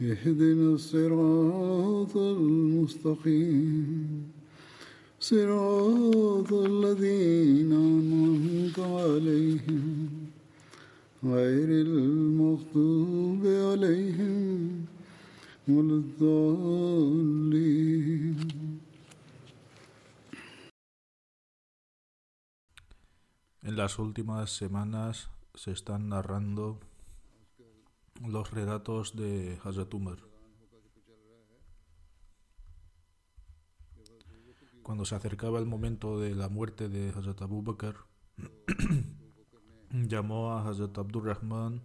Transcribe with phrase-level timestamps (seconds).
[0.00, 3.94] اهدنا الصراط المستقيم
[5.20, 10.08] صراط الذين أنعمت عليهم
[11.24, 14.84] غير المغضوب عليهم
[15.68, 17.34] ولا الضالين
[23.66, 26.78] En las últimas semanas se están narrando
[28.27, 30.17] los relatos de Hazrat Umar.
[34.83, 37.95] Cuando se acercaba el momento de la muerte de Hazrat Abu Bakr,
[39.91, 41.83] llamó a Hazrat Abdurrahman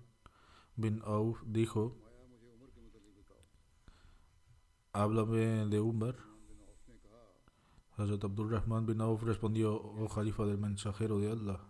[0.77, 1.97] bin Auf, dijo,
[4.93, 6.17] háblame de Umar.
[7.97, 11.61] Hazrat Abdurrahman bin Auf respondió, oh Jalifa del mensajero de Allah,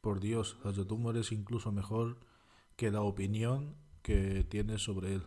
[0.00, 2.18] por Dios, Hazrat Umar es incluso mejor
[2.76, 3.76] que la opinión
[4.08, 5.22] que tiene sobre él,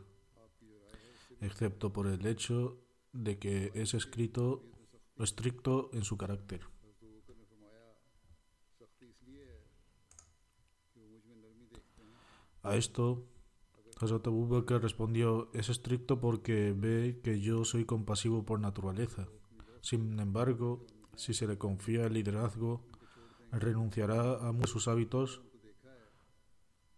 [1.39, 2.79] excepto por el hecho
[3.13, 4.63] de que es escrito
[5.19, 6.61] estricto en su carácter.
[12.63, 13.27] A esto,
[13.99, 19.27] Hazrat Abu respondió, es estricto porque ve que yo soy compasivo por naturaleza.
[19.81, 22.87] Sin embargo, si se le confía el liderazgo,
[23.51, 25.43] renunciará a sus hábitos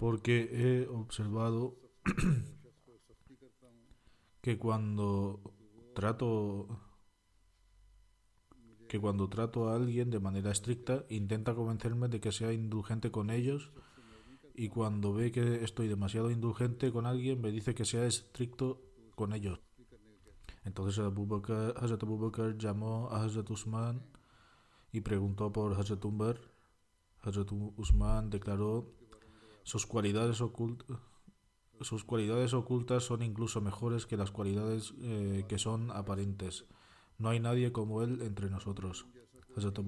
[0.04, 1.80] porque he observado
[4.42, 5.40] que cuando
[5.96, 6.68] trato
[8.90, 13.30] que cuando trato a alguien de manera estricta intenta convencerme de que sea indulgente con
[13.30, 13.72] ellos
[14.54, 18.82] y cuando ve que estoy demasiado indulgente con alguien me dice que sea estricto
[19.16, 19.62] con ellos.
[20.66, 24.04] Entonces Hazrat Abu llamó a Hazrat Usman
[24.92, 26.42] y preguntó por Hazrat Umar.
[27.22, 29.02] Hazrat Usman declaró
[29.64, 31.00] sus cualidades ocultas
[31.82, 36.66] sus cualidades ocultas son incluso mejores que las cualidades eh, que son aparentes.
[37.18, 39.06] No hay nadie como él entre nosotros.
[39.56, 39.80] Hazrat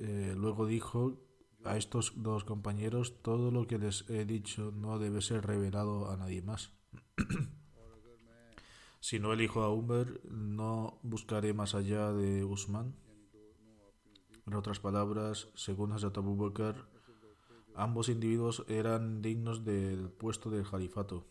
[0.00, 1.20] eh, luego dijo
[1.64, 6.16] a estos dos compañeros, todo lo que les he dicho no debe ser revelado a
[6.16, 6.72] nadie más.
[9.00, 12.94] si no elijo a Umar, no buscaré más allá de Usman.
[14.48, 16.88] En otras palabras, según Hazrat Abu Bakr,
[17.74, 21.26] ambos individuos eran dignos del puesto del califato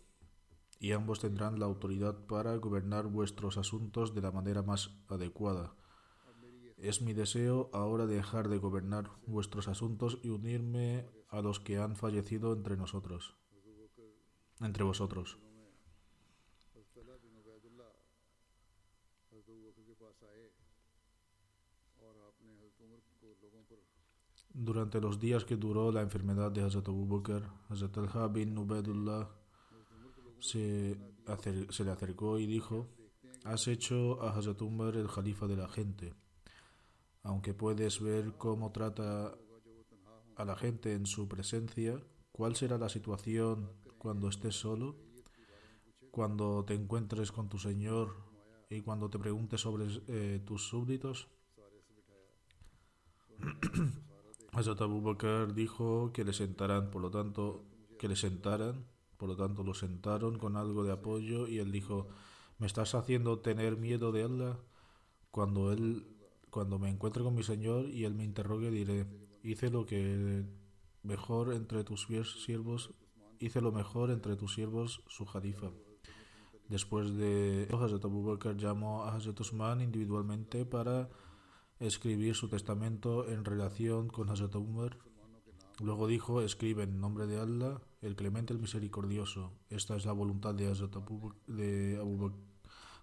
[0.79, 5.73] y ambos tendrán la autoridad para gobernar vuestros asuntos de la manera más adecuada.
[6.77, 11.95] Es mi deseo ahora dejar de gobernar vuestros asuntos y unirme a los que han
[11.95, 13.35] fallecido entre nosotros,
[14.61, 15.39] entre vosotros.
[24.59, 29.29] Durante los días que duró la enfermedad de Hazrat Abu Bakr, Hazrat al bin Ubaidullah
[30.39, 30.97] se,
[31.69, 32.87] se, le acercó y dijo,
[33.43, 36.15] has hecho a Hazrat Umar el califa de la gente.
[37.21, 39.37] Aunque puedes ver cómo trata
[40.35, 42.01] a la gente en su presencia,
[42.31, 43.69] ¿cuál será la situación
[43.99, 44.95] cuando estés solo?
[46.09, 48.15] Cuando te encuentres con tu Señor
[48.71, 51.27] y cuando te preguntes sobre eh, tus súbditos.
[54.57, 57.63] Hazrat Abu Bakr dijo que le sentaran, por lo tanto,
[57.99, 58.85] que le sentaran
[59.17, 62.07] por lo tanto, lo sentaron con algo de apoyo y él dijo,
[62.59, 64.59] ¿me estás haciendo tener miedo de Allah?
[65.31, 66.05] Cuando él,
[66.51, 69.07] cuando me encuentre con mi Señor y él me interrogue, diré,
[69.43, 70.45] hice lo que
[71.01, 72.07] mejor entre tus
[72.45, 72.93] siervos,
[73.39, 75.71] hice lo mejor entre tus siervos, su jalifa.
[76.69, 81.09] Después de Hazrat Abu Bakr llamó a Hazrat Usman individualmente para
[81.79, 84.97] escribir su testamento en relación con Hazrat Umar.
[85.79, 89.53] Luego dijo, escribe en nombre de Allah, el clemente, el misericordioso.
[89.69, 92.31] Esta es la voluntad de, Hazrat Abu, de Abu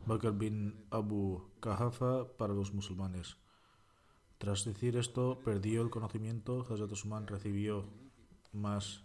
[0.06, 3.36] Bakr bin Abu Kahafa para los musulmanes.
[4.38, 6.66] Tras decir esto, perdió el conocimiento.
[6.68, 7.84] Hazrat Usman recibió
[8.52, 9.04] más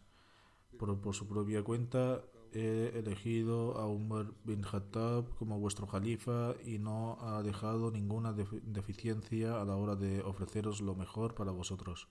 [0.77, 2.21] por, por su propia cuenta.
[2.51, 9.61] He elegido a Umar bin Khattab como vuestro califa y no ha dejado ninguna deficiencia
[9.61, 12.07] a la hora de ofreceros lo mejor para vosotros.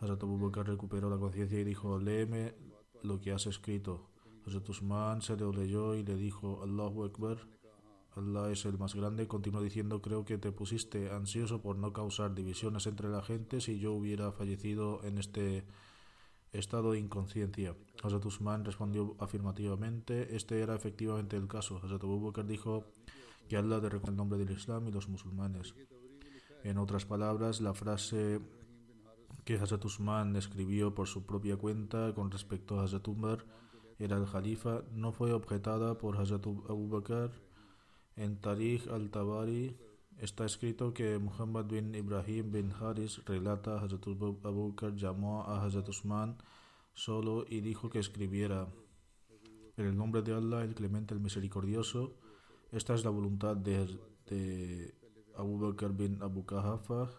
[0.00, 2.54] Hazrat Abu Bakr recuperó la conciencia y dijo, léeme
[3.02, 4.08] lo que has escrito.
[4.46, 7.04] Hazrat se lo leyó y le dijo, Allahu
[8.14, 9.28] Allah es el más grande.
[9.28, 13.78] Continuó diciendo, creo que te pusiste ansioso por no causar divisiones entre la gente si
[13.78, 15.64] yo hubiera fallecido en este
[16.52, 17.74] estado de inconsciencia.
[18.02, 21.80] Hazrat Usman respondió afirmativamente, este era efectivamente el caso.
[21.82, 22.84] Hazrat Abu Bakr dijo
[23.48, 25.74] que Allah te el nombre del Islam y los musulmanes.
[26.64, 28.40] En otras palabras, la frase
[29.44, 33.44] que Hazrat Usman escribió por su propia cuenta con respecto a Hazrat Umar
[33.98, 37.30] era el Jalifa, no fue objetada por Hazrat Abu Bakr.
[38.16, 39.76] En Tarikh al-Tabari
[40.18, 45.64] está escrito que Muhammad bin Ibrahim bin Haris relata a Hazrat Abu Bakr llamó a
[45.64, 46.36] Hazrat Usman
[46.94, 48.68] solo y dijo que escribiera
[49.76, 52.14] en el nombre de Allah, el clemente, el misericordioso.
[52.70, 53.86] Esta es la voluntad de,
[54.26, 54.94] de
[55.36, 57.10] Abu Bakr bin Abu Kahafa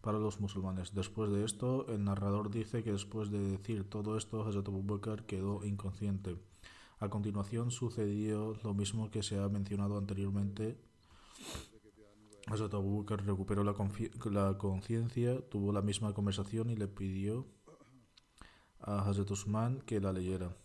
[0.00, 0.94] para los musulmanes.
[0.94, 5.24] Después de esto, el narrador dice que después de decir todo esto, Hazrat Abu Bakr
[5.26, 6.36] quedó inconsciente.
[6.98, 10.78] A continuación sucedió lo mismo que se ha mencionado anteriormente.
[12.50, 17.46] Hazrat Abu Bakr recuperó la, conciencia, tuvo la misma conversación y le pidió
[18.80, 20.56] a Hazrat Usman que la leyera.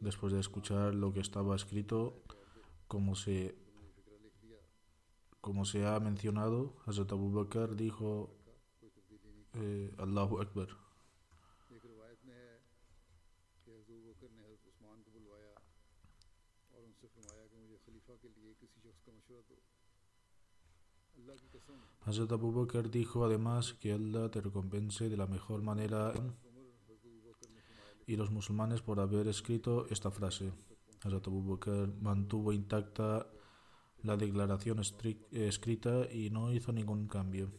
[0.00, 2.22] Después de escuchar lo que estaba escrito,
[2.88, 3.56] como se
[5.40, 8.36] como se ha mencionado, Hazrat Abu Bakr dijo
[9.54, 10.85] eh, Allahu Akbar.
[22.06, 26.12] Hazrat Abu Bakr dijo además que Allah te recompense de la mejor manera
[28.06, 30.52] y los musulmanes por haber escrito esta frase.
[31.02, 33.26] Hazrat Abu Bakr mantuvo intacta
[34.04, 34.80] la declaración
[35.32, 37.50] escrita y no hizo ningún cambio.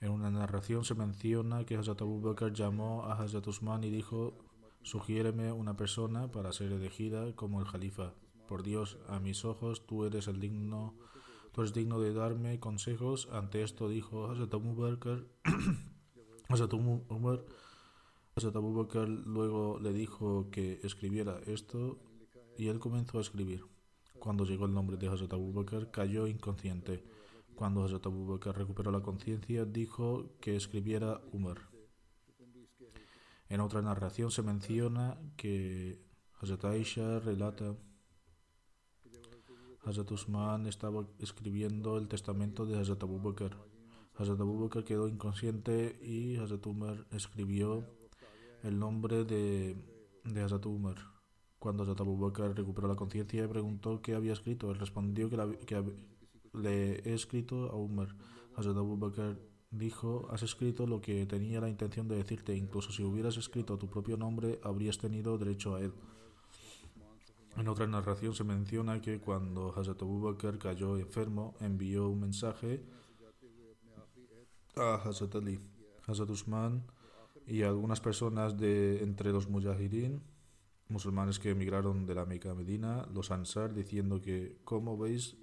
[0.00, 4.36] En una narración se menciona que Hazrat Abu Bakr llamó a Hazrat Usman y dijo,
[4.82, 8.12] sugiéreme una persona para ser elegida como el califa.
[8.48, 10.96] Por Dios, a mis ojos, tú eres el digno,
[11.52, 13.28] tú eres digno de darme consejos.
[13.32, 14.74] Ante esto dijo Hazrat Abu
[18.74, 21.98] Bakr, luego le dijo que escribiera esto
[22.56, 23.64] y él comenzó a escribir.
[24.18, 27.04] Cuando llegó el nombre de Hazrat Abu cayó inconsciente.
[27.54, 31.70] Cuando Hazrat Abu Bakr recuperó la conciencia, dijo que escribiera Umar.
[33.48, 36.00] En otra narración se menciona que
[36.40, 37.74] Hazrat Aisha relata
[39.84, 43.56] Hazrat Usman estaba escribiendo el testamento de Hazrat Abu Bakr.
[44.14, 47.84] Hazrat Abu Bakr quedó inconsciente y Hazrat Umar escribió
[48.62, 49.76] el nombre de,
[50.24, 50.96] de Hazrat Umar.
[51.58, 55.94] Cuando Abu Bakr recuperó la conciencia y preguntó qué había escrito, él respondió que,
[56.52, 58.08] le he escrito a Umar.
[58.56, 59.38] Hazrat Abu Bakr
[59.70, 63.88] dijo, has escrito lo que tenía la intención de decirte, incluso si hubieras escrito tu
[63.88, 65.92] propio nombre, habrías tenido derecho a él.
[67.60, 72.82] En otra narración se menciona que cuando Hazrat Abu Bakr cayó enfermo, envió un mensaje
[74.76, 75.60] a Hazrat Ali,
[76.06, 76.82] Hazrat Usman
[77.46, 80.22] y a algunas personas de entre los mujahirin
[80.88, 85.36] musulmanes que emigraron de la Meca a Medina, los Ansar, diciendo que, como veis,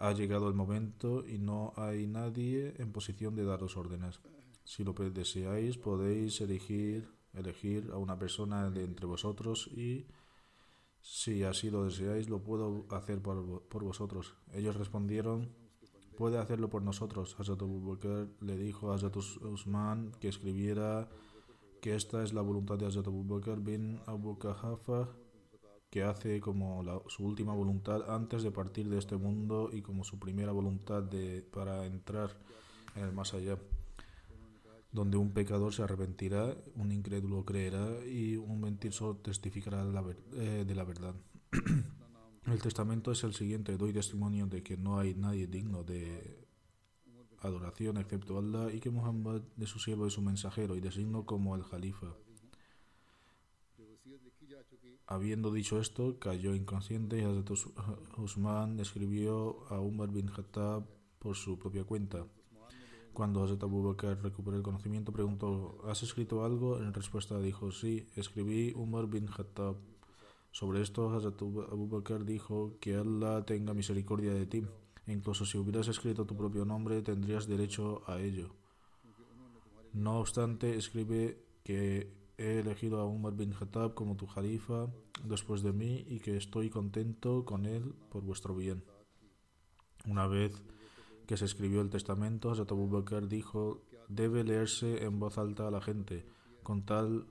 [0.00, 4.18] ha llegado el momento y no hay nadie en posición de daros órdenes.
[4.64, 10.08] Si lo deseáis, podéis elegir, elegir a una persona de entre vosotros y,
[11.02, 14.34] si así lo deseáis, lo puedo hacer por, por vosotros.
[14.52, 15.48] Ellos respondieron,
[16.16, 17.36] puede hacerlo por nosotros.
[17.38, 21.08] Hazrat Bakr le dijo a Hazrat Usman que escribiera
[21.80, 25.08] que esta es la voluntad de Hazrat Abu Bakr bin Abu Kahafa,
[25.88, 30.18] que hace como su última voluntad antes de partir de este mundo y como su
[30.18, 32.36] primera voluntad de, para entrar
[32.94, 33.58] en el más allá,
[34.92, 40.04] donde un pecador se arrepentirá, un incrédulo creerá y un mentiroso testificará de la,
[40.34, 41.14] eh, verdad.
[42.46, 46.48] el testamento es el siguiente, doy testimonio de que no hay nadie digno de
[47.40, 51.54] adoración excepto Allah y que Muhammad de su siervo y su mensajero y designo como
[51.54, 52.14] el Jalifa.
[55.06, 57.50] Habiendo dicho esto, cayó inconsciente y Hazrat
[58.16, 60.84] Usman escribió a Umar bin Khattab
[61.18, 62.26] por su propia cuenta.
[63.12, 66.78] Cuando Hazrat Abu Bakr recuperó el conocimiento, preguntó, ¿has escrito algo?
[66.78, 69.76] En respuesta dijo, sí, escribí Umar bin Khattab.
[70.52, 74.66] Sobre esto, Hazrat Abu Bakr dijo, que Allah tenga misericordia de ti.
[75.06, 78.54] incluso si hubieras escrito tu propio nombre, tendrías derecho a ello.
[79.92, 84.88] No obstante, escribe que he elegido a Umar bin Khattab como tu jalifa
[85.24, 88.82] después de mí y que estoy contento con él por vuestro bien.
[90.06, 90.54] Una vez
[91.30, 95.70] que se escribió el testamento, Hazrat Abu Bakr dijo, debe leerse en voz alta a
[95.70, 96.26] la gente.
[96.64, 97.24] Con tal,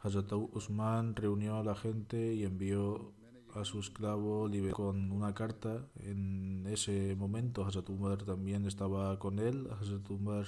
[0.00, 3.12] Hazrat Usman reunió a la gente y envió
[3.54, 5.86] a su esclavo con una carta.
[6.00, 9.68] En ese momento, Hazrat Umar también estaba con él.
[9.70, 10.46] Hazrat Umar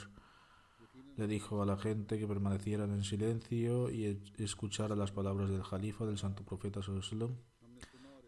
[1.17, 6.07] le dijo a la gente que permanecieran en silencio y escuchara las palabras del Jalifa,
[6.07, 7.37] del santo profeta Sallallahu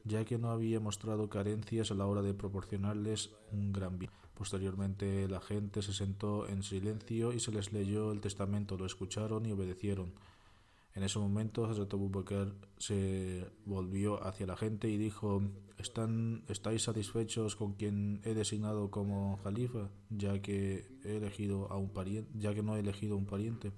[0.05, 4.13] ya que no había mostrado carencias a la hora de proporcionarles un gran bien.
[4.37, 9.47] Posteriormente la gente se sentó en silencio y se les leyó el testamento, lo escucharon
[9.47, 10.13] y obedecieron.
[10.95, 15.43] En ese momento Hazrat Abu Bakr se volvió hacia la gente y dijo,
[15.79, 21.91] ¿Están, ¿estáis satisfechos con quien he designado como califa, ya que, he elegido a un
[21.91, 23.73] pariente, ya que no he elegido un pariente?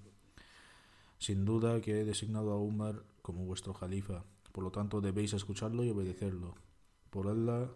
[1.18, 5.84] Sin duda que he designado a Umar como vuestro califa, por lo tanto debéis escucharlo
[5.84, 6.54] y obedecerlo.
[7.10, 7.68] Por Allah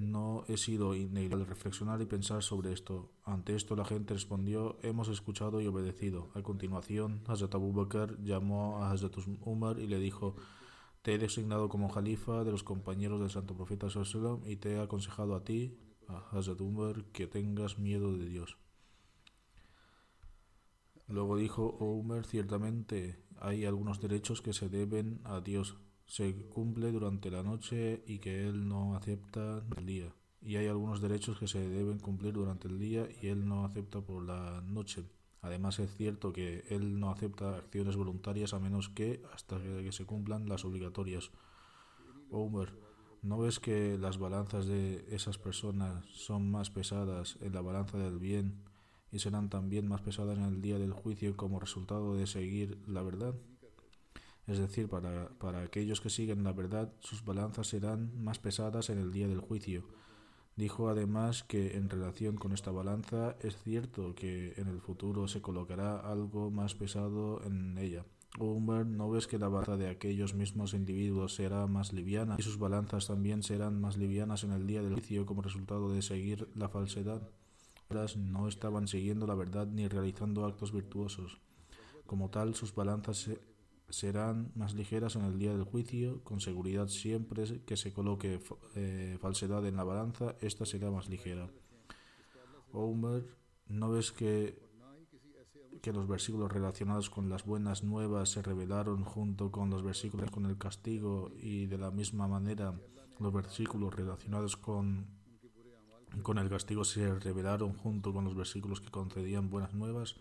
[0.00, 3.12] no he sido inevitable reflexionar y pensar sobre esto.
[3.24, 6.30] Ante esto la gente respondió, hemos escuchado y obedecido.
[6.34, 10.36] A continuación, Hazrat Abu Bakr llamó a Hazrat Umar y le dijo,
[11.02, 13.88] te he designado como jalifa de los compañeros del santo profeta
[14.46, 15.78] y te he aconsejado a ti,
[16.08, 18.56] a Hazrat Umar, que tengas miedo de Dios.
[21.08, 25.76] Luego dijo, oh Umar, ciertamente hay algunos derechos que se deben a Dios
[26.10, 30.12] se cumple durante la noche y que él no acepta el día.
[30.42, 34.00] Y hay algunos derechos que se deben cumplir durante el día y él no acepta
[34.00, 35.04] por la noche.
[35.40, 40.04] Además es cierto que él no acepta acciones voluntarias a menos que hasta que se
[40.04, 41.30] cumplan las obligatorias.
[42.28, 42.74] Homer,
[43.22, 48.18] ¿no ves que las balanzas de esas personas son más pesadas en la balanza del
[48.18, 48.64] bien
[49.12, 53.02] y serán también más pesadas en el día del juicio como resultado de seguir la
[53.02, 53.36] verdad?
[54.50, 58.98] Es decir, para, para aquellos que siguen la verdad, sus balanzas serán más pesadas en
[58.98, 59.84] el día del juicio.
[60.56, 65.40] Dijo además que en relación con esta balanza es cierto que en el futuro se
[65.40, 68.04] colocará algo más pesado en ella.
[68.40, 72.58] Umar, ¿no ves que la balanza de aquellos mismos individuos será más liviana y sus
[72.58, 76.68] balanzas también serán más livianas en el día del juicio como resultado de seguir la
[76.68, 77.22] falsedad?
[78.16, 81.38] No estaban siguiendo la verdad ni realizando actos virtuosos.
[82.06, 83.30] Como tal, sus balanzas
[83.90, 86.22] serán más ligeras en el día del juicio.
[86.24, 88.40] Con seguridad, siempre que se coloque
[88.74, 91.50] eh, falsedad en la balanza, esta será más ligera.
[92.72, 93.24] Homer,
[93.68, 94.62] ¿no ves que,
[95.82, 100.46] que los versículos relacionados con las buenas nuevas se revelaron junto con los versículos con
[100.46, 102.74] el castigo y de la misma manera
[103.18, 105.06] los versículos relacionados con,
[106.22, 110.16] con el castigo se revelaron junto con los versículos que concedían buenas nuevas?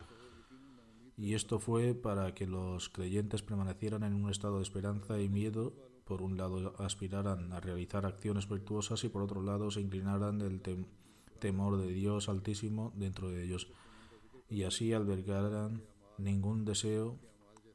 [1.19, 5.73] Y esto fue para que los creyentes permanecieran en un estado de esperanza y miedo,
[6.05, 10.61] por un lado aspiraran a realizar acciones virtuosas y por otro lado se inclinaran del
[11.39, 13.67] temor de Dios altísimo dentro de ellos,
[14.49, 15.83] y así albergaran
[16.17, 17.19] ningún deseo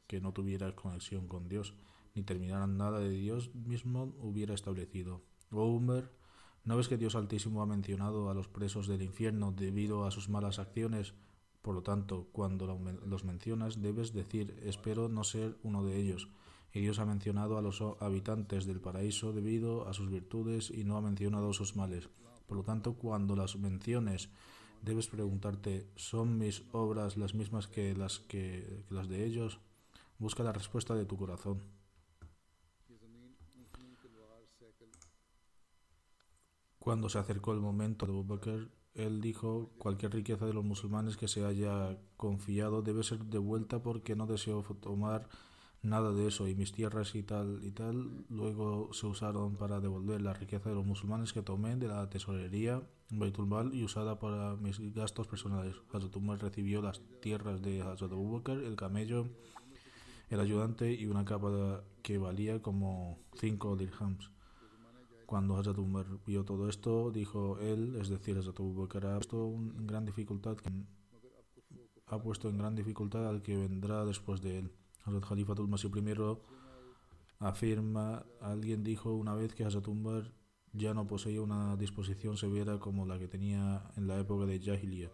[0.07, 1.75] que no tuviera conexión con Dios,
[2.15, 5.21] ni terminaran nada de Dios mismo hubiera establecido.
[5.51, 6.09] Omer,
[6.63, 10.29] ¿no ves que Dios altísimo ha mencionado a los presos del infierno debido a sus
[10.29, 11.13] malas acciones?
[11.65, 12.67] Por lo tanto, cuando
[13.07, 16.29] los mencionas, debes decir, espero no ser uno de ellos.
[16.71, 20.95] Y Dios ha mencionado a los habitantes del paraíso debido a sus virtudes y no
[20.95, 22.07] ha mencionado sus males.
[22.45, 24.29] Por lo tanto, cuando las menciones,
[24.83, 29.57] debes preguntarte, ¿son mis obras las mismas que las, que, las de ellos?
[30.19, 31.63] Busca la respuesta de tu corazón.
[36.77, 41.27] Cuando se acercó el momento de Bakr, él dijo, cualquier riqueza de los musulmanes que
[41.27, 45.27] se haya confiado debe ser devuelta porque no deseo tomar
[45.81, 50.21] nada de eso y mis tierras y tal y tal luego se usaron para devolver
[50.21, 54.79] la riqueza de los musulmanes que tomé de la tesorería Baitulmal y usada para mis
[54.93, 55.75] gastos personales.
[55.93, 59.27] Hazrat Umar recibió las tierras de Hazrat Abu el camello,
[60.29, 64.34] el ayudante y una capa que valía como cinco dirhams.
[65.25, 69.47] Cuando Hazrat Umar vio todo esto, dijo él, es decir, Hazrat Abu Bakr ha puesto
[69.47, 70.57] en gran dificultad
[72.07, 74.71] ha puesto en gran dificultad al que vendrá después de él.
[75.03, 76.37] Hazrat Khalifatul Masih I
[77.39, 80.31] afirma, alguien dijo una vez que Hazrat Umar
[80.73, 85.11] ya no poseía una disposición severa como la que tenía en la época de Jahiliyyah.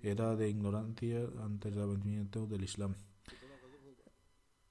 [0.00, 2.96] era de ignorancia antes del advenimiento del Islam.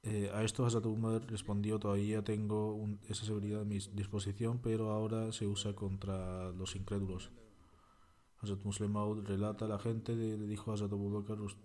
[0.04, 2.60] Eh, a esto Hazrat Umar respondió, todavía tengo
[3.08, 7.30] esa severidad a mi disposición, pero ahora se usa contra los incrédulos.
[8.42, 11.58] Hazrat Muslim Maud relata, la gente le dijo a Hazrat Abu Bakr, "Us-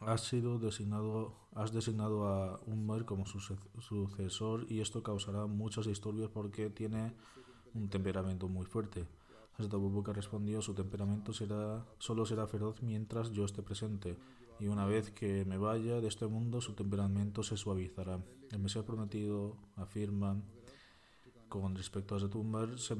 [0.00, 6.28] has sido designado, has designado a Umar como suce- sucesor y esto causará muchos disturbios
[6.30, 7.14] porque tiene
[7.72, 9.06] un temperamento muy fuerte.
[9.56, 14.16] Hazrat Abu respondió, su temperamento será, solo será feroz mientras yo esté presente
[14.62, 18.20] y una vez que me vaya de este mundo su temperamento se suavizará.
[18.52, 20.40] El Mesías prometido afirma
[21.48, 22.94] con respecto a Hazrat Umar se,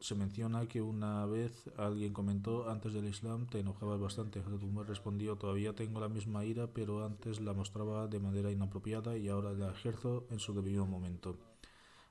[0.00, 4.38] se menciona que una vez alguien comentó antes del Islam te enojabas bastante.
[4.38, 9.18] Hazrat Umar respondió todavía tengo la misma ira pero antes la mostraba de manera inapropiada
[9.18, 11.36] y ahora la ejerzo en su debido momento.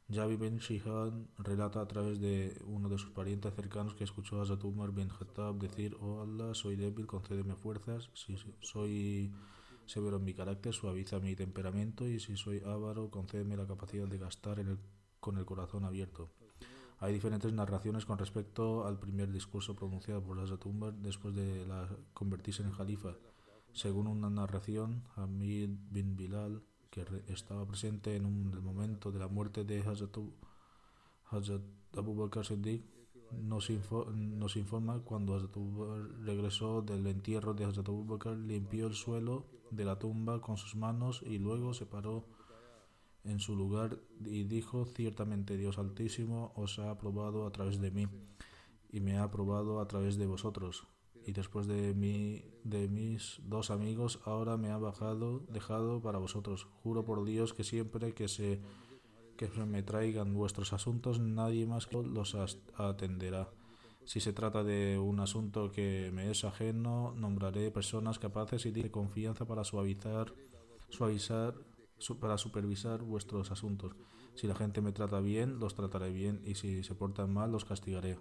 [0.07, 4.45] Javi Ben Shihan relata a través de uno de sus parientes cercanos que escuchó a
[4.63, 9.33] Umar bin Khattab decir, oh Allah, soy débil, concédeme fuerzas, si soy
[9.87, 14.19] severo en mi carácter, suaviza mi temperamento y si soy avaro, concédeme la capacidad de
[14.19, 14.63] gastar
[15.19, 16.29] con el corazón abierto.
[16.99, 21.89] Hay diferentes narraciones con respecto al primer discurso pronunciado por Hazrat Umar después de la,
[22.13, 23.15] convertirse en jalifa.
[23.73, 29.63] Según una narración, Hamid bin Bilal, que estaba presente en un momento de la muerte
[29.63, 30.17] de Hazrat,
[31.29, 31.61] Hazrat
[31.97, 32.83] Abu Bakr Siddiq,
[33.31, 33.69] nos,
[34.13, 35.55] nos informa cuando Hazrat
[36.23, 40.75] regresó del entierro de Hazrat Abu Bakr, limpió el suelo de la tumba con sus
[40.75, 42.25] manos y luego se paró
[43.25, 48.07] en su lugar y dijo, ciertamente Dios Altísimo os ha aprobado a través de mí
[48.91, 50.87] y me ha aprobado a través de vosotros.
[51.25, 56.67] Y después de mí, de mis dos amigos, ahora me ha bajado, dejado para vosotros.
[56.83, 58.61] Juro por Dios que siempre que se
[59.37, 62.35] que me traigan vuestros asuntos, nadie más los
[62.77, 63.49] atenderá.
[64.05, 68.91] Si se trata de un asunto que me es ajeno, nombraré personas capaces y de
[68.91, 70.33] confianza para suavizar,
[70.89, 71.55] suavizar,
[71.97, 73.95] su- para supervisar vuestros asuntos.
[74.35, 77.65] Si la gente me trata bien, los trataré bien, y si se portan mal, los
[77.65, 78.19] castigaré.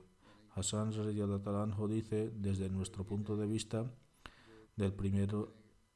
[0.54, 3.90] Hassan anhu dice, desde nuestro punto de vista,
[4.76, 5.30] del primer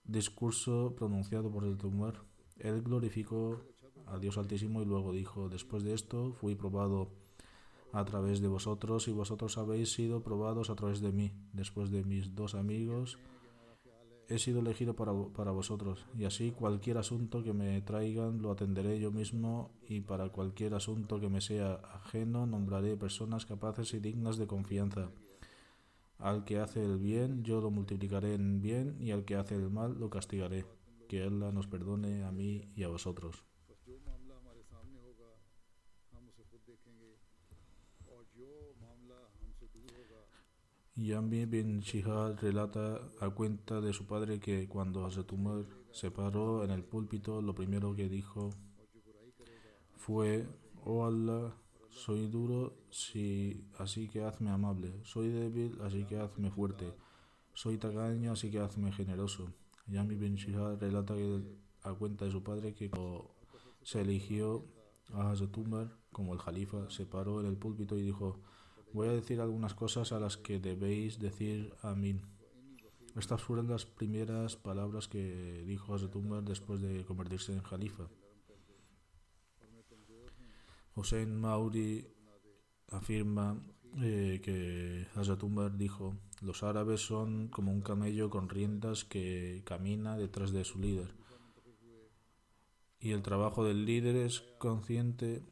[0.05, 2.23] discurso pronunciado por el Umar,
[2.57, 3.61] él glorificó
[4.07, 7.13] a Dios Altísimo y luego dijo, después de esto fui probado
[7.93, 11.33] a través de vosotros y vosotros habéis sido probados a través de mí.
[11.53, 13.19] Después de mis dos amigos
[14.29, 19.01] he sido elegido para, para vosotros y así cualquier asunto que me traigan lo atenderé
[19.01, 24.37] yo mismo y para cualquier asunto que me sea ajeno nombraré personas capaces y dignas
[24.37, 25.11] de confianza.
[26.19, 29.71] Al que hace el bien yo lo multiplicaré en bien y al que hace el
[29.71, 30.67] mal lo castigaré.
[31.09, 33.48] Que Allah nos perdone a mí y a vosotros.
[40.99, 46.65] Yambi bin Shihad relata a cuenta de su padre que cuando Hazrat Umar se paró
[46.65, 48.51] en el púlpito, lo primero que dijo
[49.95, 50.49] fue,
[50.85, 51.55] oh Allah,
[51.89, 56.93] soy duro, sí, así que hazme amable, soy débil, así que hazme fuerte,
[57.55, 59.53] soy tacaño, así que hazme generoso.
[59.87, 61.43] Yambi bin Shihad relata que,
[61.83, 63.37] a cuenta de su padre que cuando
[63.85, 64.65] se eligió
[65.15, 68.41] a Hazrat Umar como el jalifa, se paró en el púlpito y dijo,
[68.93, 72.23] Voy a decir algunas cosas a las que debéis decir amén.
[73.17, 78.09] Estas fueron las primeras palabras que dijo Hazrat Umar después de convertirse en jalifa.
[80.95, 82.07] Hossein Mauri
[82.91, 83.61] afirma
[83.97, 90.17] eh, que Hazrat Umar dijo, los árabes son como un camello con riendas que camina
[90.17, 91.15] detrás de su líder.
[93.01, 95.43] Y el trabajo del líder es consciente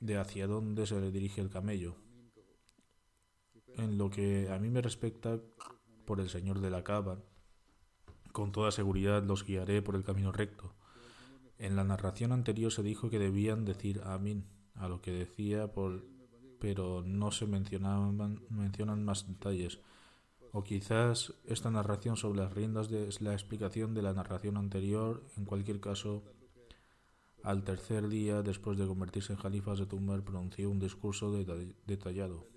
[0.00, 1.96] de hacia dónde se le dirige el camello.
[3.80, 5.40] En lo que a mí me respecta,
[6.04, 7.18] por el Señor de la Cava,
[8.32, 10.74] con toda seguridad los guiaré por el camino recto.
[11.58, 16.04] En la narración anterior se dijo que debían decir amén a lo que decía, por,
[16.58, 19.80] pero no se mencionaban, mencionan más detalles.
[20.52, 25.24] O quizás esta narración sobre las riendas es la explicación de la narración anterior.
[25.38, 26.22] En cualquier caso,
[27.42, 32.49] al tercer día, después de convertirse en jalifa, Hazrat Umar pronunció un discurso deta- detallado.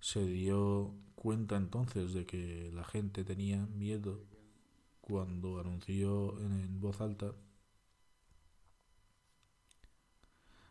[0.00, 4.24] Se dio cuenta entonces de que la gente tenía miedo
[5.00, 7.32] cuando anunció en, voz alta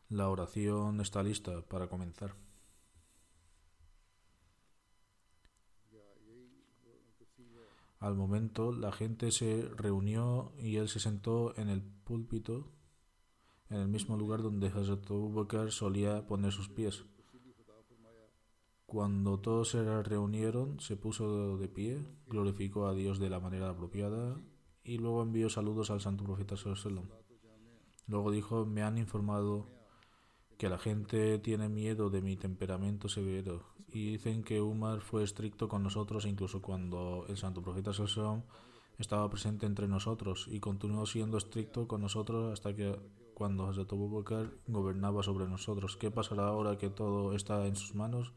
[0.09, 2.35] la oración está lista para comenzar.
[7.99, 12.71] Al momento la gente se reunió y él se sentó en el púlpito
[13.69, 15.07] en el mismo lugar donde Hazrat
[15.69, 17.05] solía poner sus pies.
[18.91, 24.35] Cuando todos se reunieron, se puso de pie, glorificó a Dios de la manera apropiada
[24.83, 27.07] y luego envió saludos al santo profeta Sallallahu
[28.07, 29.69] Luego dijo, me han informado
[30.57, 35.69] que la gente tiene miedo de mi temperamento severo y dicen que Umar fue estricto
[35.69, 38.43] con nosotros incluso cuando el santo profeta Sallallahu
[38.97, 42.99] estaba presente entre nosotros y continuó siendo estricto con nosotros hasta que
[43.35, 45.95] cuando Hazrat Abu Bakr gobernaba sobre nosotros.
[45.95, 48.33] ¿Qué pasará ahora que todo está en sus manos?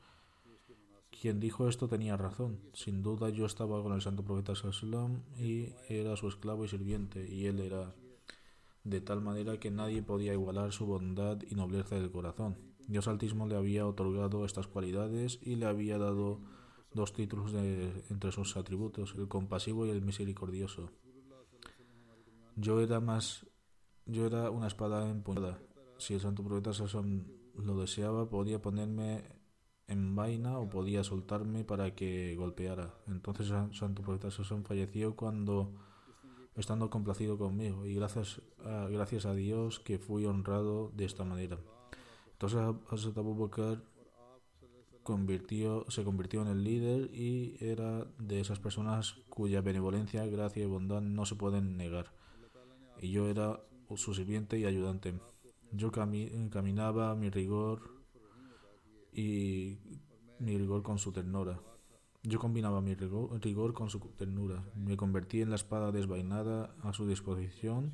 [1.24, 2.60] Quien dijo esto tenía razón.
[2.74, 7.26] Sin duda yo estaba con el santo profeta Sallam y era su esclavo y sirviente,
[7.26, 7.94] y él era
[8.82, 12.58] de tal manera que nadie podía igualar su bondad y nobleza del corazón.
[12.88, 16.40] Dios Altísimo le había otorgado estas cualidades y le había dado
[16.92, 20.90] dos títulos de, entre sus atributos, el compasivo y el misericordioso.
[22.54, 23.46] Yo era más,
[24.04, 25.58] yo era una espada empuñada.
[25.96, 27.24] Si el santo profeta Sallam
[27.56, 29.33] lo deseaba, podía ponerme
[29.88, 32.94] en vaina o podía soltarme para que golpeara.
[33.06, 35.72] Entonces Santo Profeta Sasón falleció cuando
[36.56, 41.58] estando complacido conmigo y gracias a, gracias a Dios que fui honrado de esta manera.
[42.32, 43.50] Entonces Hazrat Abu
[45.02, 50.66] convirtió, se convirtió en el líder y era de esas personas cuya benevolencia, gracia y
[50.66, 52.12] bondad no se pueden negar.
[53.00, 53.60] Y yo era
[53.96, 55.14] su sirviente y ayudante.
[55.72, 57.93] Yo caminaba mi rigor
[59.14, 59.78] y
[60.38, 61.60] mi rigor con su ternura.
[62.22, 64.64] Yo combinaba mi rigor, con su ternura.
[64.74, 67.92] Me convertí en la espada desvainada a su disposición.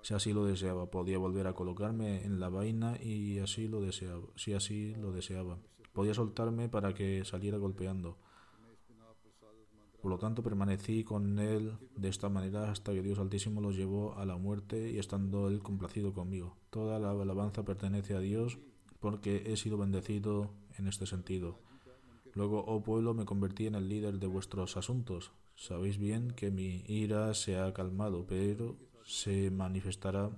[0.00, 4.26] Si así lo deseaba, podía volver a colocarme en la vaina y así lo deseaba.
[4.34, 5.58] Si así lo deseaba,
[5.92, 8.16] podía soltarme para que saliera golpeando.
[10.00, 14.14] Por lo tanto, permanecí con él de esta manera hasta que Dios Altísimo lo llevó
[14.14, 16.56] a la muerte y estando él complacido conmigo.
[16.70, 18.58] Toda la alabanza pertenece a Dios
[19.00, 21.58] porque he sido bendecido en este sentido.
[22.34, 25.32] Luego, oh pueblo, me convertí en el líder de vuestros asuntos.
[25.56, 30.30] Sabéis bien que mi ira se ha calmado, pero se manifestará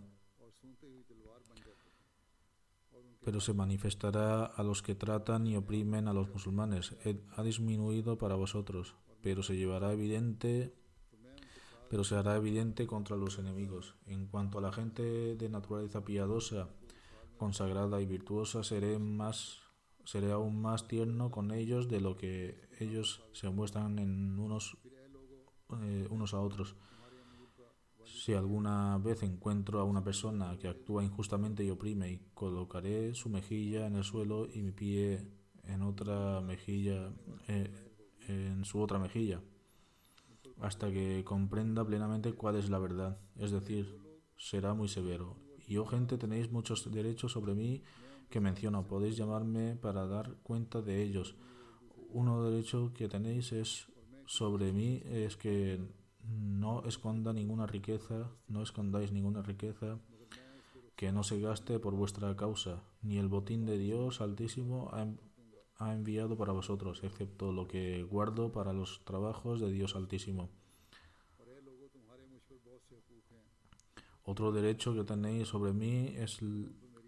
[3.24, 6.96] pero se manifestará a los que tratan y oprimen a los musulmanes.
[7.36, 10.74] Ha disminuido para vosotros, pero se llevará evidente
[11.92, 13.96] pero se hará evidente contra los enemigos.
[14.06, 16.70] En cuanto a la gente de naturaleza piadosa,
[17.42, 19.58] consagrada y virtuosa, seré más
[20.04, 24.76] seré aún más tierno con ellos de lo que ellos se muestran en unos
[25.82, 26.76] eh, unos a otros.
[28.04, 33.28] Si alguna vez encuentro a una persona que actúa injustamente y oprime, y colocaré su
[33.28, 35.26] mejilla en el suelo y mi pie
[35.64, 37.12] en otra mejilla,
[37.48, 37.72] eh,
[38.28, 39.40] en su otra mejilla,
[40.60, 43.18] hasta que comprenda plenamente cuál es la verdad.
[43.34, 43.98] Es decir,
[44.36, 47.82] será muy severo y oh gente, tenéis muchos derechos sobre mí
[48.30, 48.86] que menciono.
[48.86, 51.36] Podéis llamarme para dar cuenta de ellos.
[52.10, 53.88] Uno derecho que tenéis es
[54.26, 55.80] sobre mí es que
[56.24, 59.98] no esconda ninguna riqueza, no escondáis ninguna riqueza
[60.96, 65.06] que no se gaste por vuestra causa, ni el botín de Dios Altísimo ha,
[65.78, 70.50] ha enviado para vosotros, excepto lo que guardo para los trabajos de Dios Altísimo.
[74.24, 76.38] Otro derecho que tenéis sobre mí es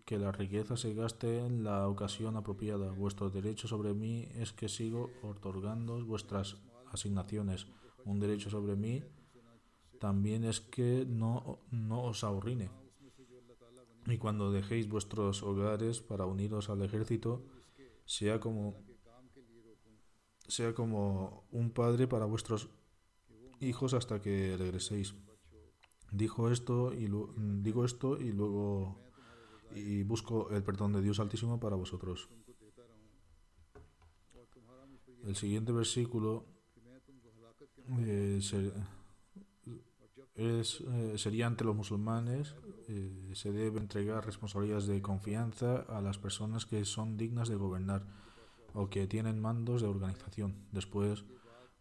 [0.04, 2.90] que la riqueza se gaste en la ocasión apropiada.
[2.90, 6.56] Vuestro derecho sobre mí es que sigo otorgando vuestras
[6.90, 7.66] asignaciones.
[8.04, 9.02] Un derecho sobre mí
[9.98, 12.70] también es que no, no os ahorrine.
[14.06, 17.46] Y cuando dejéis vuestros hogares para uniros al ejército,
[18.04, 18.74] sea como
[20.46, 22.68] sea como un padre para vuestros
[23.60, 25.14] hijos hasta que regreséis
[26.14, 27.10] dijo esto y
[27.62, 28.96] digo esto y luego
[29.74, 32.28] y busco el perdón de Dios Altísimo para vosotros.
[35.24, 36.44] El siguiente versículo
[37.98, 38.40] eh,
[40.34, 42.54] es, eh, sería ante los musulmanes,
[42.88, 48.04] eh, se debe entregar responsabilidades de confianza a las personas que son dignas de gobernar
[48.74, 50.66] o que tienen mandos de organización.
[50.72, 51.24] Después,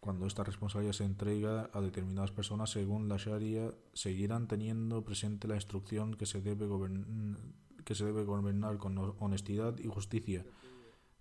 [0.03, 5.55] cuando esta responsabilidad se entrega a determinadas personas según la Sharia, seguirán teniendo presente la
[5.55, 6.67] instrucción que se debe,
[7.85, 10.45] que se debe gobernar con honestidad y justicia.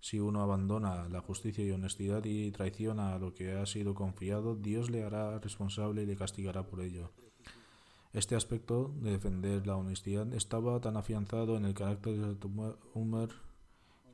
[0.01, 4.57] Si uno abandona la justicia y honestidad y traiciona a lo que ha sido confiado,
[4.57, 7.09] Dios le hará responsable y le castigará por ello.
[8.11, 12.47] Este aspecto de defender la honestidad estaba tan afianzado en el carácter de
[12.93, 13.29] Umar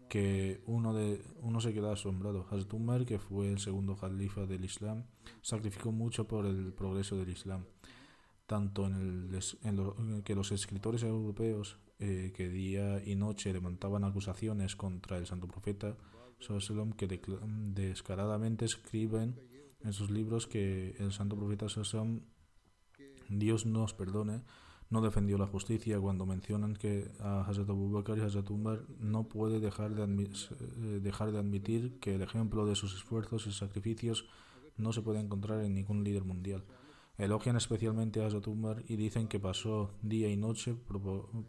[0.10, 2.46] que uno, de, uno se queda asombrado.
[2.50, 5.06] Hazrat Umar, que fue el segundo califa del Islam,
[5.42, 7.66] sacrificó mucho por el progreso del Islam,
[8.48, 14.04] tanto en, el, en lo, que los escritores europeos eh, que día y noche levantaban
[14.04, 15.96] acusaciones contra el santo profeta
[16.98, 17.20] que
[17.74, 19.36] descaradamente escriben
[19.82, 22.22] en sus libros que el santo profeta Sallam,
[23.28, 24.42] Dios nos perdone,
[24.90, 29.24] no defendió la justicia cuando mencionan que a Hazrat Abu Bakr y Hazrat Umar no
[29.24, 34.26] puede dejar de, eh, dejar de admitir que el ejemplo de sus esfuerzos y sacrificios
[34.78, 36.64] no se puede encontrar en ningún líder mundial.
[37.20, 40.76] Elogian especialmente a Hazrat Umar y dicen que pasó día y noche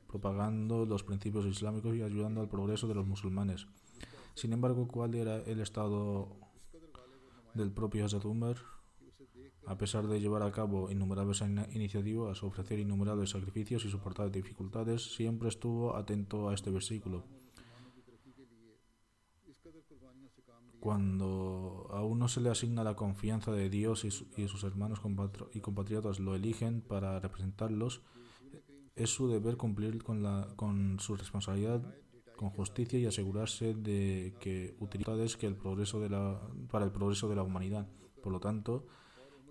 [0.08, 3.68] propagando los principios islámicos y ayudando al progreso de los musulmanes.
[4.34, 6.36] Sin embargo, ¿cuál era el estado
[7.54, 8.56] del propio Hazrat Umar?
[9.70, 15.48] A pesar de llevar a cabo innumerables iniciativas, ofrecer innumerables sacrificios y soportar dificultades, siempre
[15.48, 17.22] estuvo atento a este versículo.
[20.80, 25.00] Cuando a uno se le asigna la confianza de Dios y, sus hermanos
[25.54, 28.02] y compatriotas lo eligen para representarlos,
[28.96, 31.80] es su deber cumplir con, la, con su responsabilidad
[32.34, 36.40] con justicia y asegurarse de que utilidades que el progreso de la,
[36.72, 37.86] para el progreso de la humanidad.
[38.20, 38.86] Por lo tanto,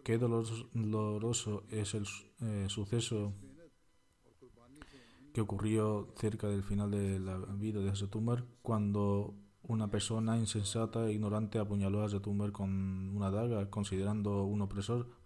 [0.09, 2.03] qué doloroso es el
[2.41, 3.31] eh, suceso
[5.31, 11.13] que ocurrió cerca del final de la vida de Zetumar cuando una persona insensata e
[11.13, 15.18] ignorante apuñaló a Zetumar con una daga, considerando un opresor.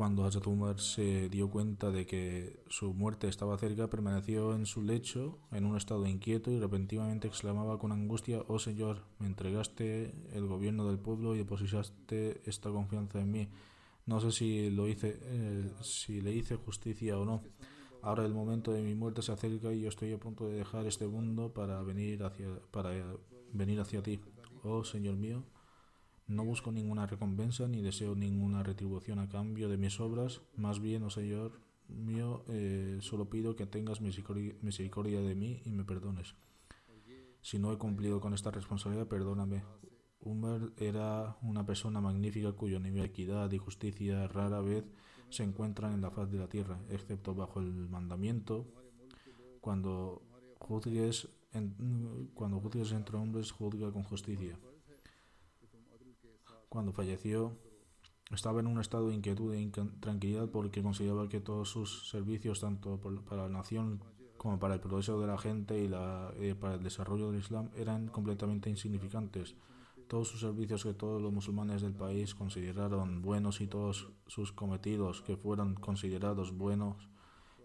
[0.00, 5.38] Cuando Hazatumar se dio cuenta de que su muerte estaba cerca, permaneció en su lecho
[5.52, 10.88] en un estado inquieto y repentinamente exclamaba con angustia, Oh Señor, me entregaste el gobierno
[10.88, 13.48] del pueblo y depositaste esta confianza en mí.
[14.06, 17.42] No sé si, lo hice, eh, si le hice justicia o no.
[18.00, 20.86] Ahora el momento de mi muerte se acerca y yo estoy a punto de dejar
[20.86, 22.90] este mundo para venir hacia, para
[23.52, 24.18] venir hacia ti.
[24.62, 25.44] Oh Señor mío,
[26.30, 30.42] no busco ninguna recompensa ni deseo ninguna retribución a cambio de mis obras.
[30.56, 35.84] Más bien, oh Señor mío, eh, solo pido que tengas misericordia de mí y me
[35.84, 36.36] perdones.
[37.42, 39.64] Si no he cumplido con esta responsabilidad, perdóname.
[40.20, 44.84] Umar era una persona magnífica cuyo nivel de equidad y justicia rara vez
[45.30, 48.68] se encuentran en la faz de la tierra, excepto bajo el mandamiento.
[49.60, 50.22] Cuando
[50.60, 51.28] juzgues,
[52.34, 54.56] cuando juzgues entre hombres, juzga con justicia
[56.70, 57.58] cuando falleció,
[58.30, 62.98] estaba en un estado de inquietud e intranquilidad porque consideraba que todos sus servicios, tanto
[63.28, 64.00] para la nación
[64.38, 68.06] como para el progreso de la gente y eh, para el desarrollo del Islam, eran
[68.06, 69.56] completamente insignificantes.
[70.06, 75.22] Todos sus servicios que todos los musulmanes del país consideraron buenos y todos sus cometidos
[75.22, 77.08] que fueron considerados buenos,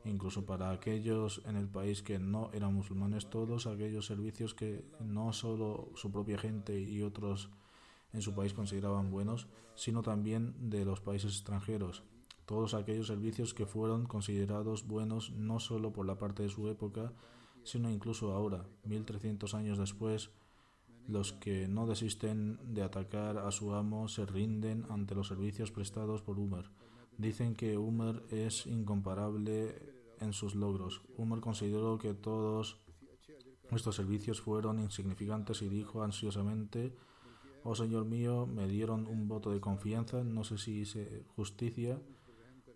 [0.03, 5.31] incluso para aquellos en el país que no eran musulmanes, todos aquellos servicios que no
[5.31, 7.51] solo su propia gente y otros
[8.15, 12.03] en su país consideraban buenos, sino también de los países extranjeros.
[12.45, 17.11] Todos aquellos servicios que fueron considerados buenos no solo por la parte de su época,
[17.63, 20.31] sino incluso ahora, 1300 años después,
[21.07, 26.21] los que no desisten de atacar a su amo se rinden ante los servicios prestados
[26.21, 26.71] por Umar.
[27.17, 29.75] Dicen que Umar es incomparable
[30.19, 31.01] en sus logros.
[31.17, 32.79] Umar consideró que todos
[33.71, 36.95] estos servicios fueron insignificantes y dijo ansiosamente
[37.67, 41.99] Oh Señor mío, me dieron un voto de confianza, no sé si hice justicia,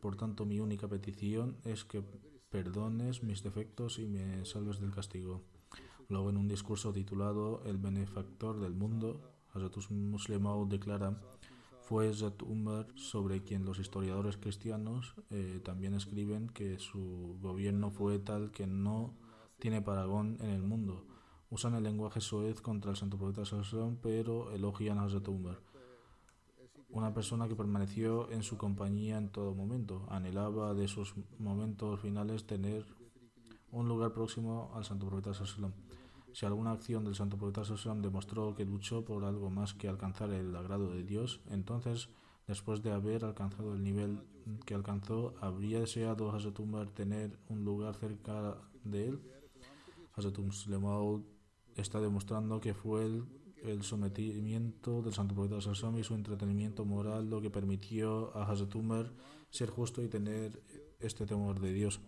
[0.01, 2.01] por tanto mi única petición es que
[2.49, 5.43] perdones mis defectos y me salves del castigo.
[6.07, 9.21] Luego en un discurso titulado El benefactor del mundo,
[9.53, 11.21] Hazrat Muslimau declara
[11.83, 18.17] fue Zat Umar sobre quien los historiadores cristianos eh, también escriben que su gobierno fue
[18.17, 19.13] tal que no
[19.59, 21.05] tiene paragón en el mundo
[21.49, 25.27] usan el lenguaje soez contra el santo profeta Salomón, pero elogian a Hazrat.
[26.91, 32.45] Una persona que permaneció en su compañía en todo momento, anhelaba de sus momentos finales
[32.45, 32.85] tener
[33.71, 35.73] un lugar próximo al santo profeta Salomón.
[36.33, 40.29] Si alguna acción del santo profeta Salomón demostró que luchó por algo más que alcanzar
[40.31, 42.09] el agrado de Dios, entonces,
[42.47, 44.21] después de haber alcanzado el nivel
[44.65, 49.19] que alcanzó, ¿habría deseado Hazrat Umar tener un lugar cerca de él?
[50.15, 50.53] Hazrat Umar
[51.79, 57.41] está demostrando que fue el, sometimiento del santo profeta Sassam y su entretenimiento moral lo
[57.41, 59.11] que permitió a Hazrat Umar
[59.49, 60.63] ser justo y tener
[60.99, 61.99] este temor de Dios.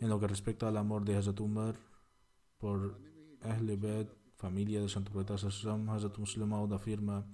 [0.00, 1.76] En lo que respecta al amor de Hazrat Umar
[2.58, 3.00] por
[3.40, 7.26] Ahle familia del santo profeta Sassam, Hazrat Muslim afirma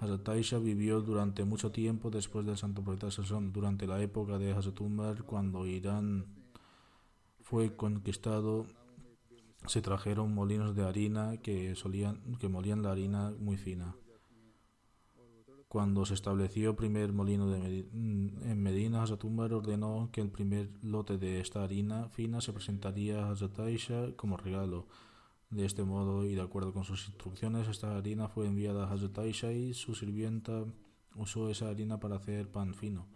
[0.00, 4.52] Hazrat Aisha vivió durante mucho tiempo después del santo profeta Sassam, durante la época de
[4.52, 6.26] Hazrat Umar, cuando Irán
[7.42, 8.66] fue conquistado
[9.66, 13.94] se trajeron molinos de harina que, solían, que molían la harina muy fina.
[15.68, 21.40] Cuando se estableció el primer molino de en Medina, ordenó que el primer lote de
[21.40, 24.86] esta harina fina se presentaría a Hazrat como regalo.
[25.50, 29.18] De este modo y de acuerdo con sus instrucciones, esta harina fue enviada a Hazrat
[29.52, 30.64] y su sirvienta
[31.16, 33.06] usó esa harina para hacer pan fino.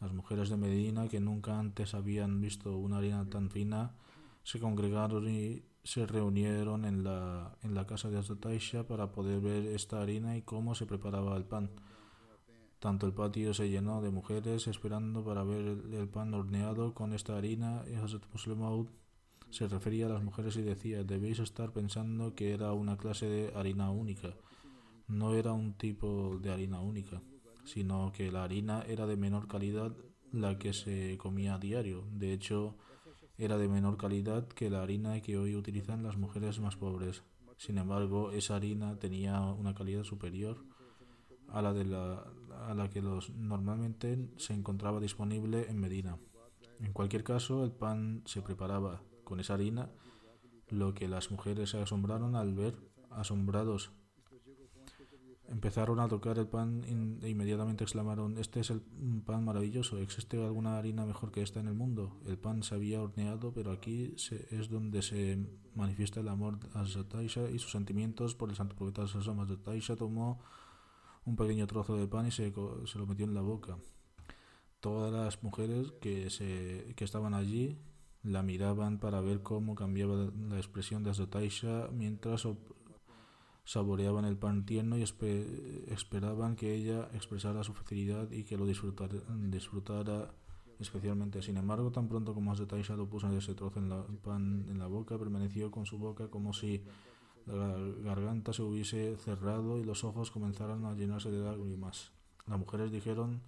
[0.00, 3.96] Las mujeres de Medina, que nunca antes habían visto una harina tan fina,
[4.44, 9.40] se congregaron y se reunieron en la, en la casa de Hazrat Aisha para poder
[9.40, 11.70] ver esta harina y cómo se preparaba el pan.
[12.78, 17.38] Tanto el patio se llenó de mujeres esperando para ver el, pan horneado con esta
[17.38, 18.86] harina y Hazrat Muslim
[19.48, 23.54] se refería a las mujeres y decía debéis estar pensando que era una clase de
[23.56, 24.34] harina única.
[25.06, 27.22] No era un tipo de harina única,
[27.64, 29.96] sino que la harina era de menor calidad
[30.32, 32.04] la que se comía a diario.
[32.12, 32.76] De hecho,
[33.38, 37.22] era de menor calidad que la harina que hoy utilizan las mujeres más pobres.
[37.56, 40.64] Sin embargo, esa harina tenía una calidad superior
[41.48, 42.24] a la de la,
[42.66, 46.18] a la que los, normalmente se encontraba disponible en Medina.
[46.80, 49.90] En cualquier caso, el pan se preparaba con esa harina,
[50.68, 52.74] lo que las mujeres se asombraron al ver,
[53.10, 53.92] asombrados.
[55.50, 56.84] Empezaron a tocar el pan
[57.22, 58.82] e inmediatamente exclamaron, este es el
[59.24, 62.20] pan maravilloso, ¿existe alguna harina mejor que esta en el mundo?
[62.26, 64.14] El pan se había horneado, pero aquí
[64.50, 65.38] es donde se
[65.74, 69.46] manifiesta el amor a Zataisha y sus sentimientos por el santo profeta Sassam.
[69.48, 70.38] Zataisha tomó
[71.24, 72.52] un pequeño trozo de pan y se,
[72.84, 73.78] se, lo metió en la boca.
[74.80, 77.78] Todas las mujeres que, se, que estaban allí
[78.22, 82.46] la miraban para ver cómo cambiaba la expresión de Azotaisha mientras
[83.68, 89.18] saboreaban el pan tierno y esperaban que ella expresara su facilidad y que lo disfrutara,
[89.28, 90.30] disfrutara
[90.80, 91.42] especialmente.
[91.42, 94.86] Sin embargo, tan pronto como Azotaisha lo puso ese trozo en la, pan en la
[94.86, 96.82] boca, permaneció con su boca como si
[97.44, 102.12] la garganta se hubiese cerrado y los ojos comenzaron a llenarse de lágrimas.
[102.46, 103.42] Las mujeres dijeron,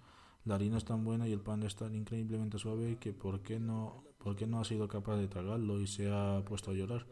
[0.45, 3.59] la harina es tan buena y el pan es tan increíblemente suave que ¿por qué
[3.59, 7.07] no, por qué no ha sido capaz de tragarlo y se ha puesto a llorar?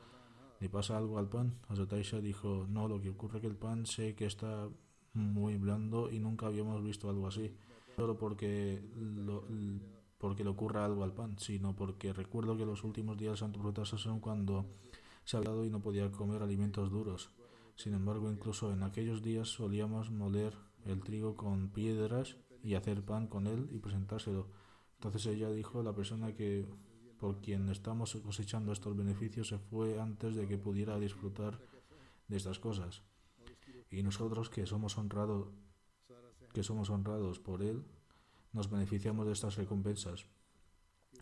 [0.59, 1.57] ¿Le pasa algo al pan?
[1.69, 4.67] Azataisha dijo, no, lo que ocurre es que el pan sé que está
[5.13, 7.55] muy blando y nunca habíamos visto algo así.
[7.95, 9.45] Solo porque, lo,
[10.17, 13.59] porque le ocurra algo al pan, sino porque recuerdo que los últimos días del Santo
[13.59, 14.65] Profeta son cuando
[15.23, 17.29] se dado y no podía comer alimentos duros.
[17.75, 20.53] Sin embargo, incluso en aquellos días solíamos moler
[20.85, 24.47] el trigo con piedras y hacer pan con él y presentárselo.
[24.95, 26.65] Entonces ella dijo, la persona que
[27.19, 31.59] por quien estamos cosechando estos beneficios se fue antes de que pudiera disfrutar
[32.27, 33.03] de estas cosas.
[33.91, 35.49] Y nosotros que somos honrados
[36.53, 37.85] que somos honrados por él,
[38.53, 40.25] nos beneficiamos de estas recompensas.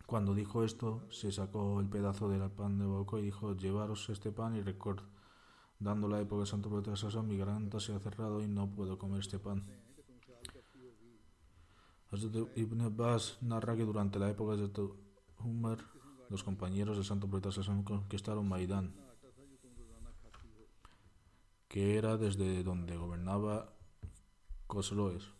[0.06, 4.32] Cuando dijo esto, se sacó el pedazo del pan de boca y dijo, llevaros este
[4.32, 5.02] pan y record.
[5.80, 9.20] Dando la época de Santo Profeta mi garganta se ha cerrado y no puedo comer
[9.20, 9.66] este pan.
[12.56, 14.70] Ibn Abbas narra que durante la época de
[15.40, 15.80] Umar,
[16.30, 18.96] los compañeros del Santo Profeta Sassam conquistaron Maidán,
[21.68, 23.74] que era desde donde gobernaba
[24.68, 25.32] Cosloes.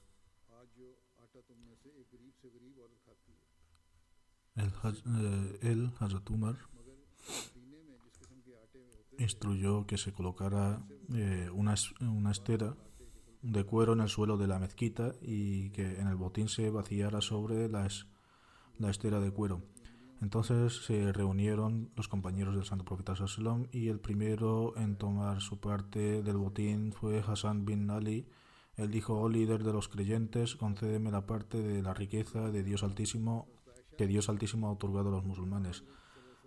[4.56, 4.72] El,
[5.62, 6.58] eh, Hazrat Umar
[9.20, 10.84] instruyó que se colocara
[11.14, 12.76] eh, una, una estera
[13.42, 17.22] de cuero en el suelo de la mezquita y que en el botín se vaciara
[17.22, 17.88] sobre la,
[18.78, 19.62] la estera de cuero.
[20.22, 25.60] Entonces se reunieron los compañeros del Santo Profeta Sallam y el primero en tomar su
[25.60, 28.28] parte del botín fue Hassan bin Ali.
[28.76, 32.84] Él dijo, oh líder de los creyentes, concédeme la parte de la riqueza de Dios
[32.84, 33.48] Altísimo
[33.98, 35.84] que Dios Altísimo ha otorgado a los musulmanes.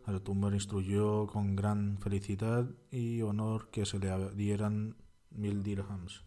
[0.05, 4.97] Al-Tumbar instruyó con gran felicidad y honor que se le dieran
[5.31, 6.25] mil dirhams.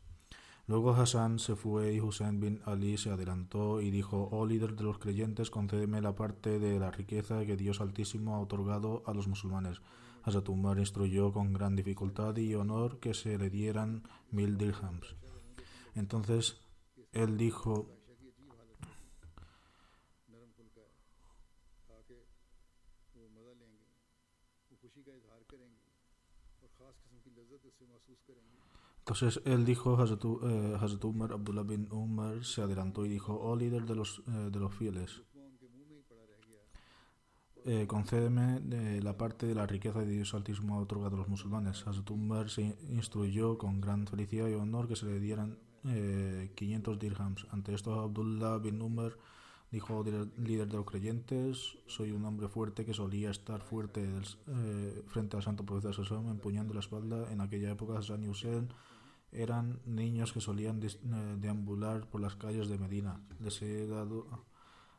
[0.66, 4.84] Luego Hassan se fue y Hussein bin Ali se adelantó y dijo, oh líder de
[4.84, 9.28] los creyentes, concédeme la parte de la riqueza que Dios Altísimo ha otorgado a los
[9.28, 9.82] musulmanes.
[10.24, 15.16] Hazrat Umar instruyó con gran dificultad y honor que se le dieran mil dirhams.
[15.96, 16.62] Entonces
[17.12, 17.90] él dijo,
[29.06, 33.86] Entonces él dijo, Hazrat eh, Umar, Abdullah bin Umar se adelantó y dijo, oh líder
[33.86, 35.24] de los, eh, de los fieles,
[37.66, 41.86] eh, concédeme de la parte de la riqueza de Dios Altísimo otorgado a los musulmanes.
[41.86, 45.60] Hazrat se instruyó con gran felicidad y honor que se le dieran
[46.56, 47.46] 500 dirhams.
[47.52, 49.18] Ante esto Abdullah bin Umar
[49.70, 50.02] dijo,
[50.38, 54.08] líder de los creyentes, soy un hombre fuerte que solía estar fuerte
[55.08, 57.30] frente al santo profeta Sassam empuñando la espalda.
[57.34, 58.70] En aquella época Hassan Hussein
[59.34, 63.20] eran niños que solían eh, deambular por las calles de Medina.
[63.40, 64.28] Les, he dado,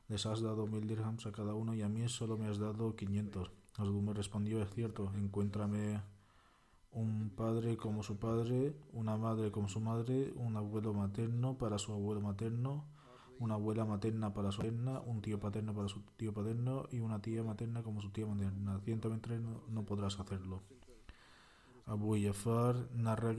[0.09, 2.97] les has dado mil dirhams a cada uno y a mí solo me has dado
[2.97, 3.51] quinientos.
[3.79, 6.01] me respondió, es cierto, encuéntrame
[6.93, 11.93] un padre como su padre, una madre como su madre, un abuelo materno para su
[11.93, 12.85] abuelo materno,
[13.41, 17.21] una abuela materna para su materna, un tío paterno para su tío paterno y una
[17.21, 18.81] tía materna como su tía materna.
[18.85, 20.63] 123 no, no podrás hacerlo.
[21.87, 23.35] Abu Jafar narra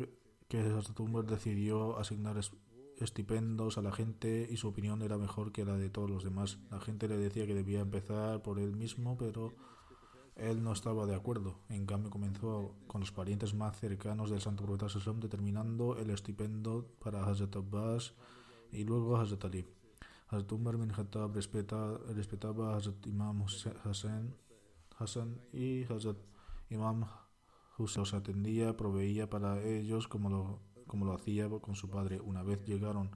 [0.47, 0.63] que
[0.99, 2.53] Umar decidió asignar es-
[2.97, 6.59] estipendos a la gente y su opinión era mejor que la de todos los demás.
[6.71, 9.53] La gente le decía que debía empezar por él mismo, pero
[10.35, 11.59] él no estaba de acuerdo.
[11.69, 16.85] En cambio, comenzó con los parientes más cercanos del santo profeta Sallam, determinando el estipendio
[17.03, 18.13] para Hazrat Abbas
[18.71, 19.65] y luego Hazrat Ali.
[20.27, 23.43] Hazrat Umar bin Khattab respeta- respetaba a Hazrat Imam
[23.83, 24.35] Hassan,
[24.97, 26.17] Hassan y Hazrat
[26.69, 27.05] Imam
[27.77, 32.19] Hussein los atendía, proveía para ellos como lo, como lo hacía con su padre.
[32.19, 33.11] Una vez llegaron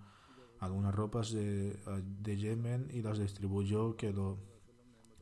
[0.60, 1.80] algunas ropas de,
[2.22, 3.96] de Yemen y las distribuyó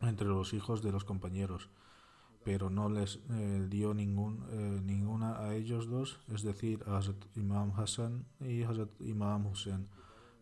[0.01, 1.69] entre los hijos de los compañeros,
[2.43, 7.71] pero no les eh, dio eh, ninguna a ellos dos, es decir, a Hazrat Imam
[7.75, 9.87] Hassan y Hazrat Imam Hussein.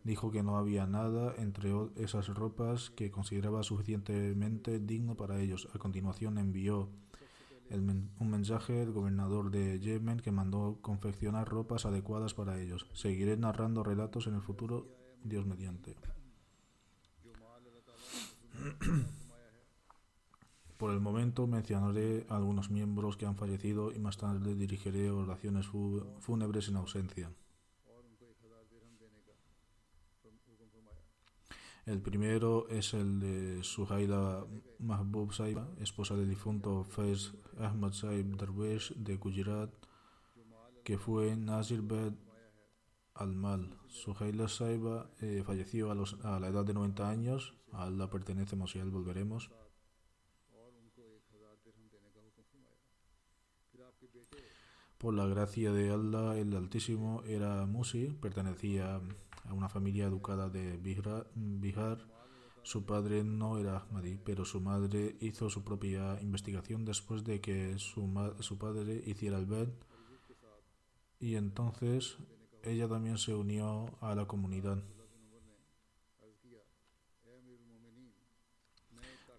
[0.04, 5.68] Dijo que no había nada entre esas ropas que consideraba suficientemente digno para ellos.
[5.74, 6.90] A continuación envió
[7.72, 12.86] un mensaje al gobernador de Yemen que mandó confeccionar ropas adecuadas para ellos.
[12.94, 14.88] Seguiré narrando relatos en el futuro,
[15.24, 15.96] Dios mediante.
[20.78, 25.68] Por el momento mencionaré a algunos miembros que han fallecido y más tarde dirigiré oraciones
[26.20, 27.32] fúnebres en ausencia.
[31.86, 34.44] El primero es el de Suhaila
[34.80, 39.70] Mahbub Saiba, esposa del difunto Faiz Ahmad Saib Darwish de Gujarat,
[40.84, 42.14] que fue Nazir Bed
[43.14, 43.78] Almal.
[43.88, 47.54] Suhaila Saiba eh, falleció a, los, a, la edad de 90 años.
[47.72, 49.52] A la pertenece Mosial, volveremos.
[54.98, 59.02] Por la gracia de Allah, el Altísimo era Musi, pertenecía a
[59.48, 62.00] a una familia educada de Bihar.
[62.64, 67.78] Su padre no era Ahmadi, pero su madre hizo su propia investigación después de que
[67.78, 69.70] su, su padre hiciera el BED
[71.20, 72.18] y entonces
[72.64, 74.84] ella también se unió a la comunidad.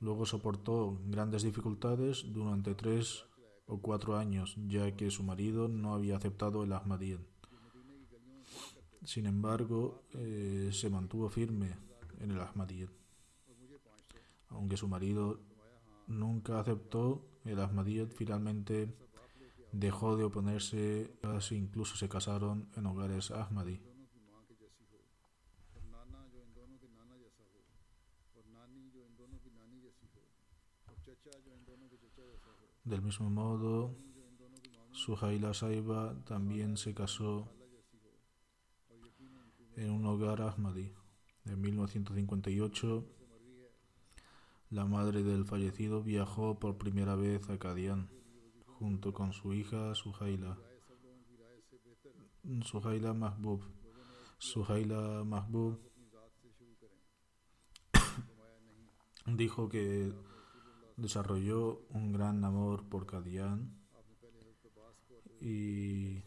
[0.01, 3.25] Luego soportó grandes dificultades durante tres
[3.67, 7.19] o cuatro años, ya que su marido no había aceptado el Ahmadiyya.
[9.07, 11.77] Sin embargo, eh, se mantuvo firme
[12.19, 12.91] en el Ahmadiyyat,
[14.49, 15.39] aunque su marido
[16.09, 18.93] nunca aceptó el Ahmadiyyat finalmente
[19.71, 23.81] dejó de oponerse, casi incluso se casaron en hogares Ahmadi.
[32.83, 33.95] Del mismo modo,
[34.91, 37.49] Suhaila Saiba también se casó
[39.77, 40.93] en un hogar Ahmadi.
[41.45, 43.05] En 1958,
[44.71, 48.09] la madre del fallecido viajó por primera vez a Kadian,
[48.67, 50.59] junto con su hija Suhaila,
[52.63, 53.63] Suhaila Mahbub.
[54.39, 55.79] Suhaila Mahbub
[59.27, 60.13] dijo que
[60.97, 63.77] desarrolló un gran amor por Kadian
[65.41, 66.23] y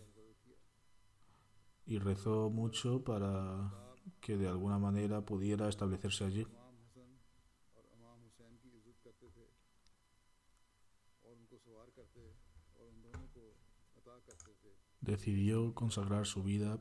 [1.89, 3.73] y rezó mucho para
[4.21, 6.45] que de alguna manera pudiera establecerse allí.
[15.01, 16.79] Decidió consagrar su vida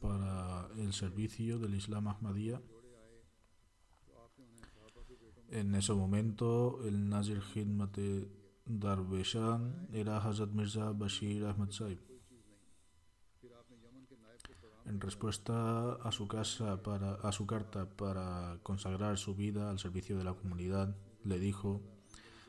[0.00, 2.62] para el servicio del Islam Ahmadía.
[5.48, 7.98] En ese momento, el Nazir Hidmat
[8.66, 12.09] Darbeshan era Hazrat Mirza Bashir Ahmad Saib
[14.86, 20.16] en respuesta a su, casa para, a su carta para consagrar su vida al servicio
[20.16, 21.80] de la comunidad, le dijo,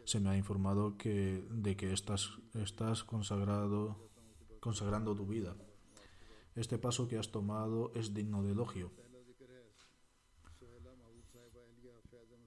[0.05, 2.31] se me ha informado que, de que estás,
[3.05, 4.09] consagrado,
[4.59, 5.55] consagrando tu vida.
[6.55, 8.91] Este paso que has tomado es digno de elogio.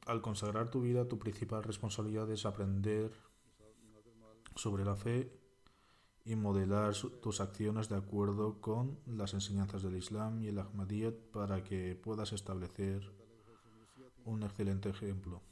[0.07, 3.13] Al consagrar tu vida, tu principal responsabilidad es aprender
[4.55, 5.44] sobre la fe
[6.25, 11.63] y modelar tus acciones de acuerdo con las enseñanzas del Islam y el Ahmadiyyat para
[11.63, 13.03] que puedas establecer
[14.25, 15.43] un excelente ejemplo.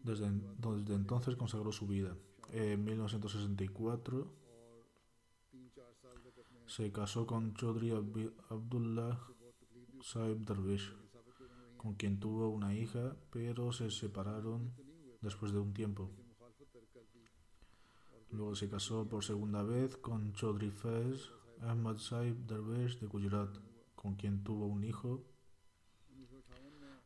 [0.00, 0.28] Desde,
[0.58, 2.16] desde entonces consagró su vida.
[2.50, 4.41] En 1964
[6.74, 7.90] se casó con Chaudhry
[8.48, 9.20] Abdullah
[10.00, 10.90] Saib Darwish,
[11.76, 14.72] con quien tuvo una hija, pero se separaron
[15.20, 16.10] después de un tiempo.
[18.30, 23.54] Luego se casó por segunda vez con Chaudhry Faiz Ahmad Saib Darwish de Gujarat,
[23.94, 25.22] con quien tuvo un hijo,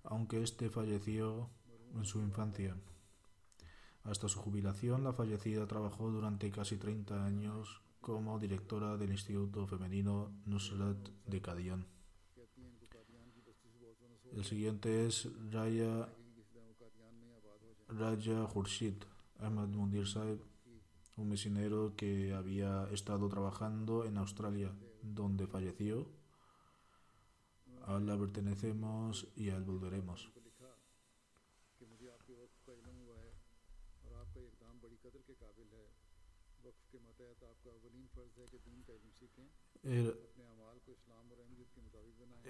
[0.04, 1.50] aunque este falleció
[1.92, 2.76] en su infancia.
[4.04, 10.30] Hasta su jubilación, la fallecida trabajó durante casi 30 años como directora del Instituto Femenino
[10.44, 11.84] Nusrat de Qadian.
[14.32, 16.08] El siguiente es Raya,
[17.88, 18.94] Raja Khurshid
[19.40, 20.38] Ahmad Mundir Saib,
[21.16, 24.70] un misionero que había estado trabajando en Australia,
[25.02, 26.06] donde falleció.
[27.86, 30.30] A Allah pertenecemos y a él volveremos.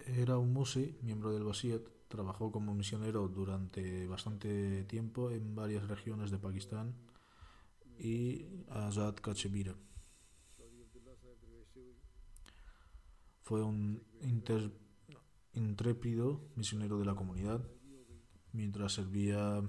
[0.06, 6.30] Era, un musi, miembro del Basiyat, trabajó como misionero durante bastante tiempo en varias regiones
[6.30, 6.94] de Pakistán
[7.98, 9.74] y Azad Cachemira.
[13.42, 14.02] Fue un
[15.52, 17.66] intrépido misionero de la comunidad
[18.52, 19.62] mientras servía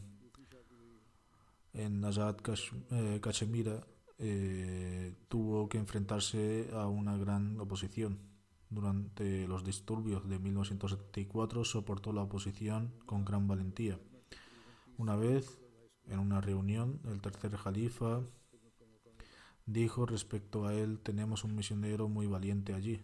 [1.73, 3.75] en Azad Cachemira.
[3.75, 8.19] Eh, eh, tuvo que enfrentarse a una gran oposición.
[8.69, 13.99] Durante los disturbios de 1974 soportó la oposición con gran valentía.
[14.97, 15.61] Una vez,
[16.07, 18.21] en una reunión, el tercer jalifa
[19.65, 23.01] dijo respecto a él, tenemos un misionero muy valiente allí.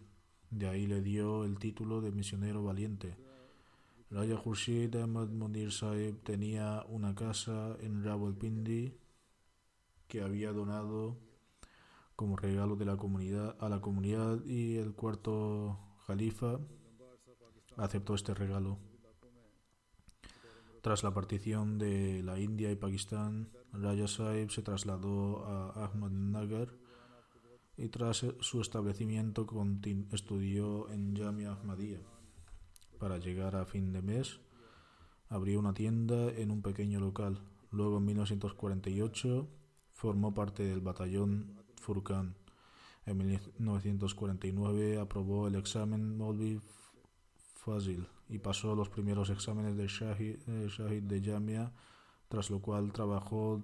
[0.50, 3.16] De ahí le dio el título de misionero valiente.
[4.10, 8.92] Raya Khurshid Ahmad Munir Saib tenía una casa en Rawalpindi
[10.08, 11.16] que había donado
[12.16, 16.60] como regalo de la comunidad a la comunidad y el cuarto jalifa
[17.76, 18.78] aceptó este regalo.
[20.80, 26.68] Tras la partición de la India y Pakistán, Raya Saib se trasladó a Ahmadnagar
[27.76, 29.46] y tras su establecimiento
[30.12, 32.00] estudió en Jamia Ahmadiyya.
[32.98, 34.40] Para llegar a fin de mes,
[35.28, 37.40] abrió una tienda en un pequeño local.
[37.70, 39.48] Luego, en 1948,
[40.04, 42.34] formó parte del batallón Furkan.
[43.06, 46.60] En 1949 aprobó el examen Molvi
[47.54, 51.72] Fazil y pasó los primeros exámenes de Shahid, eh, Shahid de Jamia,
[52.28, 53.62] tras lo cual trabajó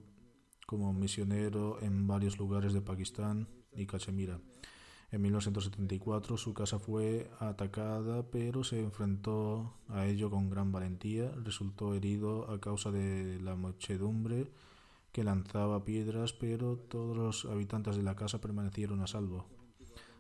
[0.66, 4.41] como misionero en varios lugares de Pakistán y Cachemira.
[5.11, 11.30] En 1974 su casa fue atacada, pero se enfrentó a ello con gran valentía.
[11.45, 14.51] Resultó herido a causa de la muchedumbre
[15.12, 19.46] que lanzaba piedras, pero todos los habitantes de la casa permanecieron a salvo.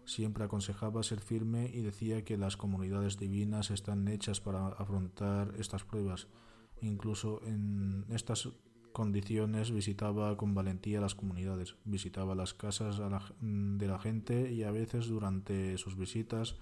[0.04, 5.84] Siempre aconsejaba ser firme y decía que las comunidades divinas están hechas para afrontar estas
[5.84, 6.26] pruebas.
[6.80, 8.48] Incluso en estas
[8.92, 13.00] condiciones visitaba con valentía las comunidades, visitaba las casas
[13.40, 16.56] de la gente y a veces durante sus visitas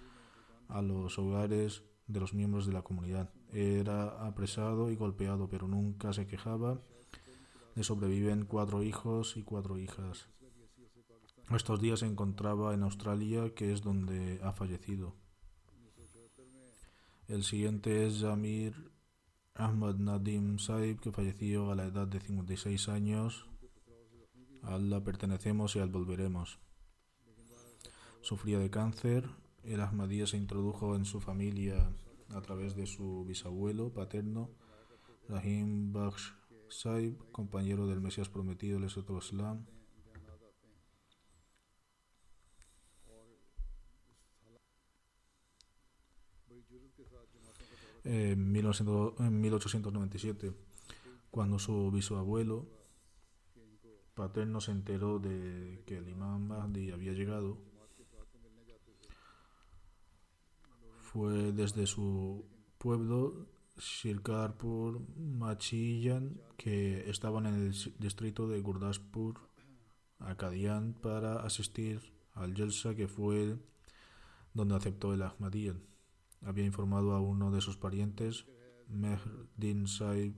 [0.68, 3.30] a los hogares de los miembros de la comunidad.
[3.52, 6.80] Era apresado y golpeado, pero nunca se quejaba.
[7.78, 10.26] Le sobreviven cuatro hijos y cuatro hijas.
[11.54, 15.14] Estos días se encontraba en Australia, que es donde ha fallecido.
[17.28, 18.90] El siguiente es Jamir
[19.54, 23.46] Ahmad Nadim Saib, que falleció a la edad de 56 años.
[24.64, 26.58] A Allah pertenecemos y al volveremos.
[28.22, 29.30] Sufría de cáncer.
[29.62, 31.92] El Ahmadiyya se introdujo en su familia
[32.34, 34.50] a través de su bisabuelo paterno,
[35.28, 36.38] Rahim Bakhsh
[36.70, 39.66] Saib, compañero del Mesías prometido, el Islam,
[48.04, 48.52] en
[49.40, 50.54] 1897,
[51.30, 52.66] cuando su bisabuelo
[54.14, 57.58] paterno se enteró de que el imán Mahdi había llegado,
[60.96, 62.44] fue desde su
[62.78, 63.46] pueblo
[63.78, 69.48] Shirkarpur Machillan, que estaban en el distrito de Gurdaspur,
[70.18, 73.56] a Qadian, para asistir al Jalsa que fue
[74.54, 75.74] donde aceptó el Ahmadiyya.
[76.42, 78.46] Había informado a uno de sus parientes,
[78.88, 80.34] Mehdin Saib,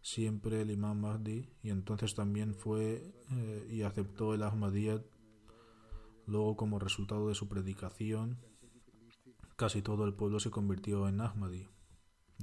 [0.00, 5.02] siempre el imán Mahdi, y entonces también fue eh, y aceptó el Ahmadiyya.
[6.26, 8.38] Luego, como resultado de su predicación,
[9.56, 11.68] casi todo el pueblo se convirtió en Ahmadi.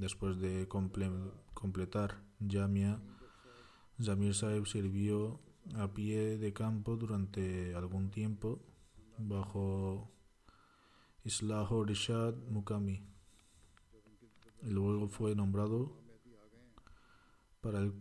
[0.02, 3.00] Después de comple- completar Jamia,
[4.00, 5.38] Jamir Saib sirvió
[5.76, 8.60] a pie de campo durante algún tiempo
[9.16, 10.10] bajo
[11.22, 13.00] Islaho Rishad Mukami.
[14.64, 15.92] Y luego fue nombrado
[17.60, 17.92] para el,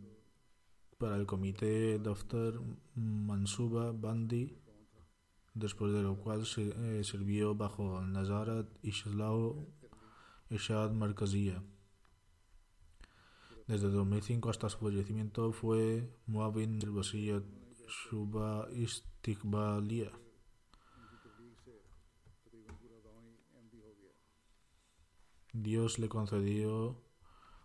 [0.97, 2.53] para el comité Daftar
[2.95, 4.57] Mansuba Bandi,
[5.53, 9.67] después de lo cual eh, sirvió bajo Nazarat Islaho
[10.49, 11.61] Rishad Markaziyya.
[13.71, 17.45] Desde 2005 hasta su fallecimiento fue Muavin del Wasiyat
[17.87, 20.11] Shuba Istiqbaliyya.
[25.53, 27.01] Dios le concedió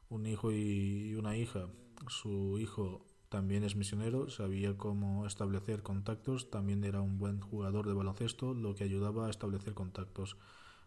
[0.08, 1.66] un hijo y una hija.
[2.06, 7.94] Su hijo también es misionero, sabía cómo establecer contactos, también era un buen jugador de
[7.94, 10.36] baloncesto, lo que ayudaba a establecer contactos.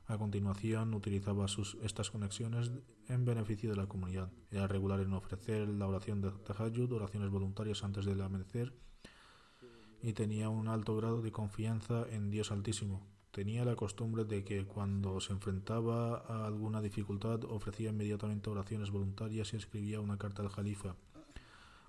[0.09, 1.45] A continuación, utilizaba
[1.83, 2.71] estas conexiones
[3.09, 4.31] en beneficio de la comunidad.
[4.49, 8.73] Era regular en ofrecer la oración de Tahajjud, oraciones voluntarias antes del amanecer,
[10.01, 13.05] y tenía un alto grado de confianza en Dios Altísimo.
[13.29, 19.53] Tenía la costumbre de que cuando se enfrentaba a alguna dificultad ofrecía inmediatamente oraciones voluntarias
[19.53, 20.95] y escribía una carta al Jalifa.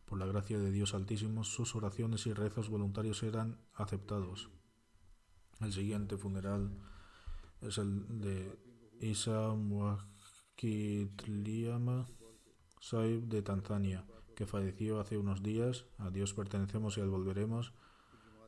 [0.05, 4.51] Por la gracia de Dios Altísimo, sus oraciones y rezos voluntarios eran aceptados.
[5.61, 6.71] El siguiente funeral
[7.63, 8.59] es el de
[9.01, 12.07] Isa Muakitliama
[12.81, 14.05] Saib de Tanzania,
[14.35, 15.85] que falleció hace unos días.
[15.99, 17.75] A Dios pertenecemos y al volveremos.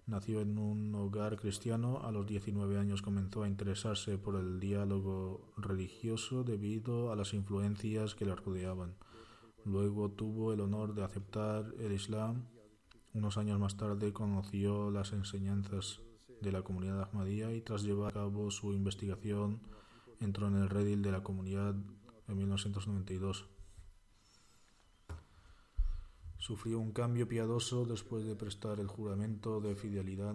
[0.07, 2.01] Nació en un hogar cristiano.
[2.03, 8.15] A los 19 años comenzó a interesarse por el diálogo religioso debido a las influencias
[8.15, 8.97] que le rodeaban.
[9.65, 12.49] Luego tuvo el honor de aceptar el Islam.
[13.13, 16.01] Unos años más tarde conoció las enseñanzas
[16.43, 19.61] de la comunidad Ahmadía y tras llevar a cabo su investigación
[20.21, 21.75] entró en el redil de la comunidad
[22.29, 23.47] en 1992.
[26.39, 30.35] Sufrió un cambio piadoso después de prestar el juramento de fidelidad.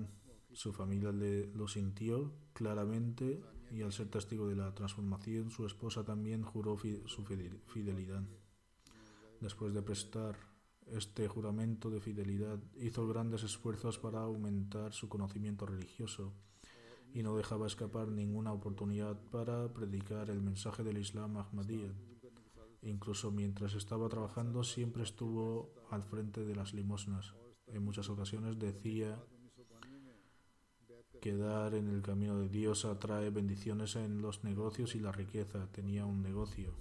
[0.53, 3.41] Su familia lo sintió claramente
[3.71, 8.23] y al ser testigo de la transformación, su esposa también juró su fidelidad.
[9.41, 10.37] Después de prestar
[10.91, 16.33] este juramento de fidelidad, hizo grandes esfuerzos para aumentar su conocimiento religioso
[17.13, 21.93] y no dejaba escapar ninguna oportunidad para predicar el mensaje del Islam Ahmadiyya.
[22.81, 27.33] Incluso mientras estaba trabajando siempre estuvo al frente de las limosnas.
[27.67, 29.21] En muchas ocasiones decía
[31.21, 35.67] que dar en el camino de Dios atrae bendiciones en los negocios y la riqueza.
[35.71, 36.75] Tenía un negocio.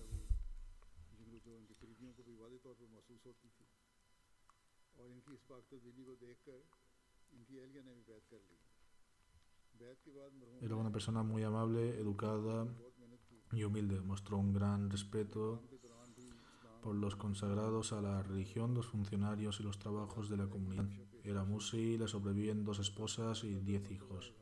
[10.60, 12.66] Era una persona muy amable, educada
[13.52, 14.00] y humilde.
[14.00, 15.62] Mostró un gran respeto
[16.82, 20.88] por los consagrados a la religión, los funcionarios y los trabajos de la comunidad.
[21.24, 24.32] Era musi, le sobreviven dos esposas y diez hijos.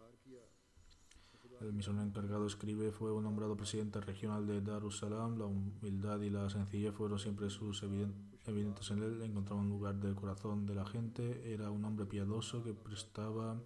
[1.61, 5.39] El misionero encargado escribe, fue nombrado presidente regional de Darussalam.
[5.39, 9.23] La humildad y la sencillez fueron siempre sus evidentes en él.
[9.23, 11.53] Encontraba un lugar del corazón de la gente.
[11.53, 13.61] Era un hombre piadoso que prestaba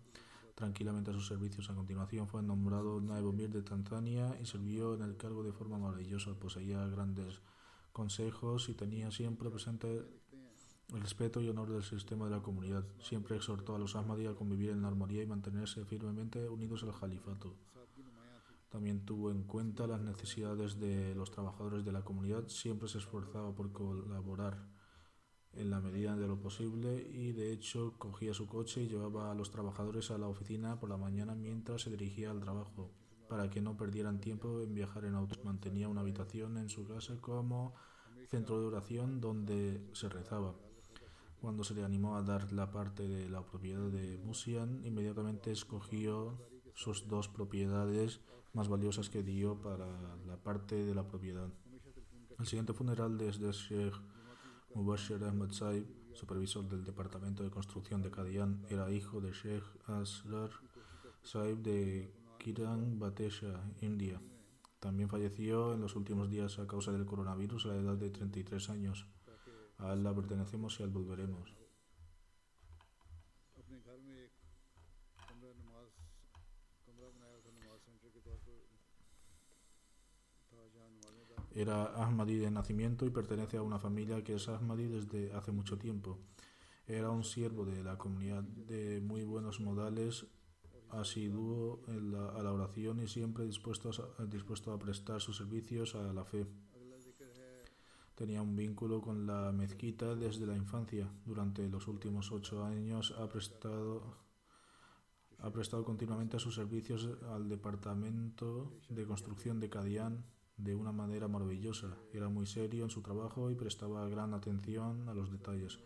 [0.55, 1.71] tranquilamente a sus servicios.
[1.71, 6.35] A continuación fue nombrado Naibomir de Tanzania y sirvió en el cargo de forma maravillosa.
[6.35, 7.41] Poseía grandes
[7.93, 10.05] consejos y tenía siempre presente
[10.95, 12.85] el respeto y honor del sistema de la comunidad.
[13.03, 17.55] Siempre exhortó a los Ahmadi a convivir en armonía y mantenerse firmemente unidos al califato.
[18.69, 22.49] También tuvo en cuenta las necesidades de los trabajadores de la comunidad.
[22.49, 24.69] Siempre se esforzaba por colaborar
[25.55, 29.35] en la medida de lo posible y de hecho cogía su coche y llevaba a
[29.35, 32.91] los trabajadores a la oficina por la mañana mientras se dirigía al trabajo
[33.29, 35.37] para que no perdieran tiempo en viajar en auto.
[35.45, 37.75] Mantenía una habitación en su casa como
[38.29, 40.55] centro de oración donde se rezaba.
[41.41, 46.39] Cuando se le animó a dar la parte de la propiedad de Musian, inmediatamente escogió
[46.75, 48.21] sus dos propiedades
[48.53, 49.87] más valiosas que dio para
[50.27, 51.49] la parte de la propiedad.
[52.39, 53.95] El siguiente funeral desde Sheikh
[54.75, 60.51] Mubashir Ahmad Saib, supervisor del Departamento de Construcción de Kadian, era hijo de Sheikh Asrar
[61.23, 64.21] Saib de Kiran Batesha, India.
[64.81, 68.71] También falleció en los últimos días a causa del coronavirus a la edad de 33
[68.71, 69.07] años.
[69.79, 71.58] A él la pertenecemos y al volveremos.
[81.59, 85.77] Era Ahmadi de nacimiento y pertenece a una familia que es Ahmadi desde hace mucho
[85.77, 86.17] tiempo.
[86.87, 90.25] Era un siervo de la comunidad de muy buenos modales
[90.91, 96.25] asiduo a la oración y siempre dispuesto a, dispuesto a prestar sus servicios a la
[96.25, 96.47] fe.
[98.15, 101.11] Tenía un vínculo con la mezquita desde la infancia.
[101.27, 104.15] Durante los últimos ocho años ha prestado,
[105.41, 110.25] ha prestado continuamente sus servicios al departamento de construcción de Cadián
[110.59, 111.97] de una manera maravillosa.
[112.13, 115.79] Era muy serio en su trabajo y prestaba gran atención a los detalles.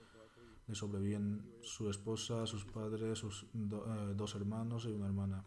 [0.67, 5.45] Le sobreviven su esposa, sus padres, sus do- eh, dos hermanos y una hermana.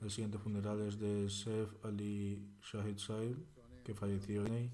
[0.00, 3.36] El siguiente funeral es de Sef Ali Shahid Saib,
[3.84, 4.72] que falleció en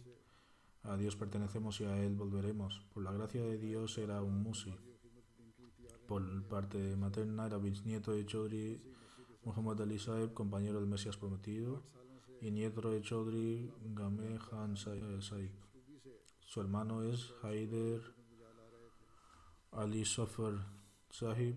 [0.84, 2.80] A Dios pertenecemos y a Él volveremos.
[2.94, 4.72] Por la gracia de Dios era un musi.
[6.06, 8.80] Por parte materna era bisnieto de Chaudhry
[9.44, 11.82] Muhammad Ali Saib, compañero del Mesías prometido,
[12.40, 15.50] de Chaudhry Game Khan Sa- eh, Saib.
[16.40, 18.00] Su hermano es Haider
[19.72, 20.54] Ali Sofer
[21.10, 21.56] Sahib,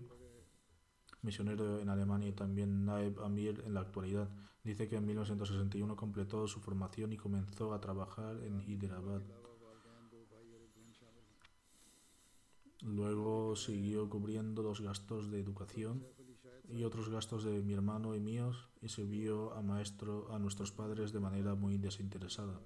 [1.22, 4.28] misionero en Alemania y también Naib Amir en la actualidad.
[4.64, 9.22] Dice que en 1961 completó su formación y comenzó a trabajar en Hyderabad.
[12.82, 16.06] Luego siguió cubriendo los gastos de educación
[16.72, 21.12] y otros gastos de mi hermano y míos y sirvió a maestro a nuestros padres
[21.12, 22.60] de manera muy desinteresada.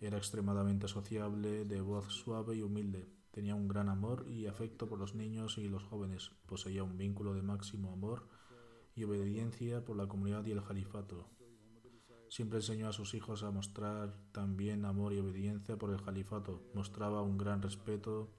[0.00, 3.06] Era extremadamente sociable, de voz suave y humilde.
[3.30, 6.32] Tenía un gran amor y afecto por los niños y los jóvenes.
[6.46, 8.28] Poseía un vínculo de máximo amor
[8.94, 11.28] y obediencia por la comunidad y el califato.
[12.28, 16.62] Siempre enseñó a sus hijos a mostrar también amor y obediencia por el califato.
[16.74, 18.30] Mostraba un gran respeto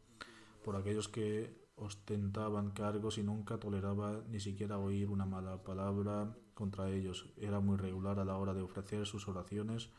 [0.64, 6.90] por aquellos que ostentaban cargos y nunca toleraba ni siquiera oír una mala palabra contra
[6.90, 7.30] ellos.
[7.38, 9.90] Era muy regular a la hora de ofrecer sus oraciones,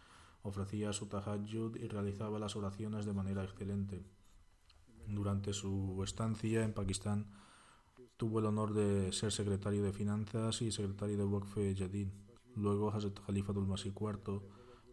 [0.43, 4.05] ofrecía su tahajjud y realizaba las oraciones de manera excelente.
[5.07, 7.27] Durante su estancia en Pakistán
[8.17, 12.09] tuvo el honor de ser secretario de Finanzas y secretario de Waqf Jadid.
[12.57, 14.41] Luego Hazrat Khalifatul Masih IV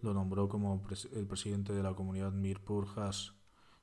[0.02, 3.41] lo nombró como el presidente de la comunidad Mirpur Has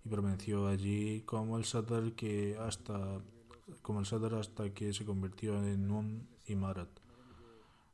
[0.09, 3.20] permaneció allí como el Sadr que hasta
[3.82, 6.88] como el Sadr hasta que se convirtió en un Imarat.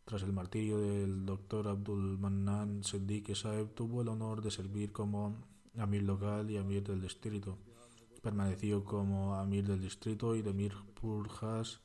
[0.05, 5.37] Tras el martirio del doctor Abdul Mannan Siddiq Saeb tuvo el honor de servir como
[5.79, 7.59] Amir local y Amir del distrito.
[8.23, 11.81] Permaneció como Amir del distrito y de Mirpur Has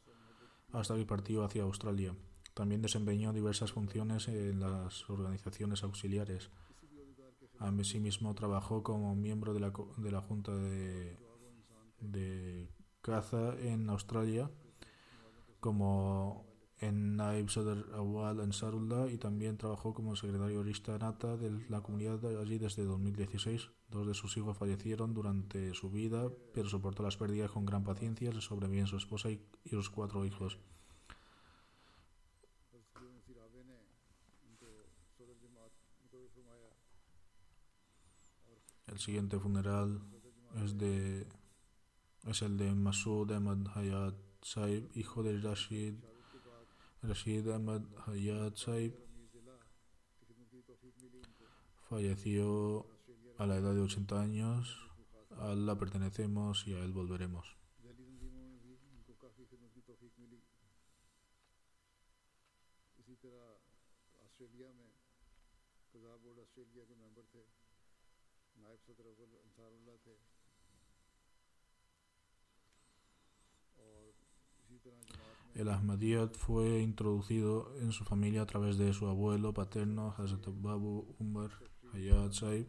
[0.72, 2.14] hasta que partió hacia Australia.
[2.54, 6.50] También desempeñó diversas funciones en las organizaciones auxiliares.
[7.60, 11.18] Asimismo trabajó como miembro de la, de la Junta de,
[12.00, 12.70] de
[13.02, 14.50] Caza en Australia,
[15.60, 16.46] como
[16.80, 22.24] en Naib Sadr Awal Ansarullah y también trabajó como secretario Rista Nata de la comunidad
[22.40, 23.70] allí desde 2016.
[23.90, 28.32] Dos de sus hijos fallecieron durante su vida, pero soportó las pérdidas con gran paciencia.
[28.32, 30.60] Le sobreviven su esposa y, y los cuatro hijos.
[39.00, 40.02] El siguiente funeral
[40.62, 41.26] es de
[42.28, 45.94] es el de Masood Ahmad Hayat Saib, hijo de Rashid
[47.02, 48.94] Rashid Ahmad Hayat Saib.
[51.88, 52.88] Falleció
[53.38, 54.78] a la edad de 80 años.
[55.38, 57.59] A Allah pertenecemos y a él volveremos.
[75.60, 81.06] El Ahmadiyyat fue introducido en su familia a través de su abuelo paterno, Hazrat Babu
[81.20, 81.52] Umar
[81.92, 82.66] Hayat Saib,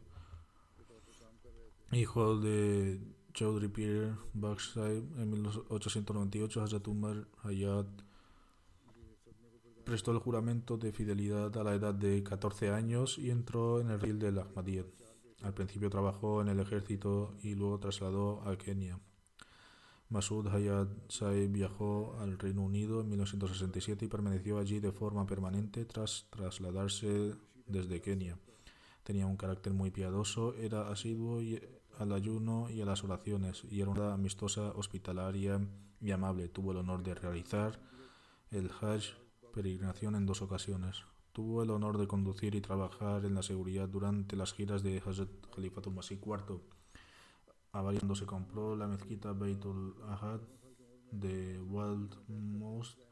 [1.93, 3.01] hijo de
[3.33, 4.77] Chaudhry Pir Baksh.
[4.77, 7.87] En 1898, Hazrat Umar Hayat
[9.85, 14.01] prestó el juramento de fidelidad a la edad de 14 años y entró en el
[14.01, 14.87] ril del Ahmadiyyat.
[15.43, 18.99] Al principio trabajó en el ejército y luego trasladó a Kenia.
[20.11, 25.85] Masood Hayat Saib viajó al Reino Unido en 1967 y permaneció allí de forma permanente
[25.85, 27.37] tras trasladarse
[27.67, 28.37] desde Kenia.
[29.05, 31.41] Tenía un carácter muy piadoso, era asiduo
[31.99, 35.61] al ayuno y a las oraciones y era una amistosa, hospitalaria
[36.01, 36.49] y amable.
[36.49, 37.79] Tuvo el honor de realizar
[38.51, 39.15] el Hajj,
[39.55, 41.05] peregrinación, en dos ocasiones.
[41.33, 45.31] Tuvo el honor de conducir y trabajar en la seguridad durante las giras de Hazrat
[45.55, 46.61] Khalifatul Masih IV.
[47.73, 50.41] A varios cuando se compró la mezquita Beitul Ahad
[51.13, 53.03] de Wald Mosque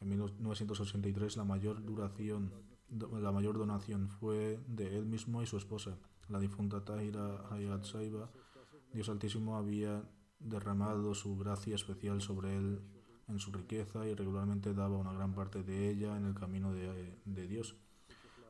[0.00, 2.52] en 1983 la mayor duración
[2.90, 5.98] la mayor donación fue de él mismo y su esposa.
[6.28, 8.30] La difunta Tahira Hayat Saiba
[8.92, 10.08] Dios Altísimo había
[10.38, 12.80] derramado su gracia especial sobre él
[13.26, 17.18] en su riqueza y regularmente daba una gran parte de ella en el camino de,
[17.24, 17.74] de Dios.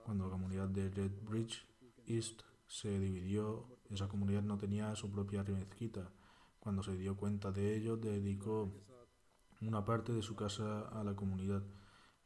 [0.05, 1.65] Cuando la comunidad de Red Bridge
[2.07, 6.11] East se dividió esa comunidad no tenía su propia mezquita
[6.65, 8.73] cuando se dio cuenta de ello dedicó
[9.61, 11.63] una parte de su casa a la comunidad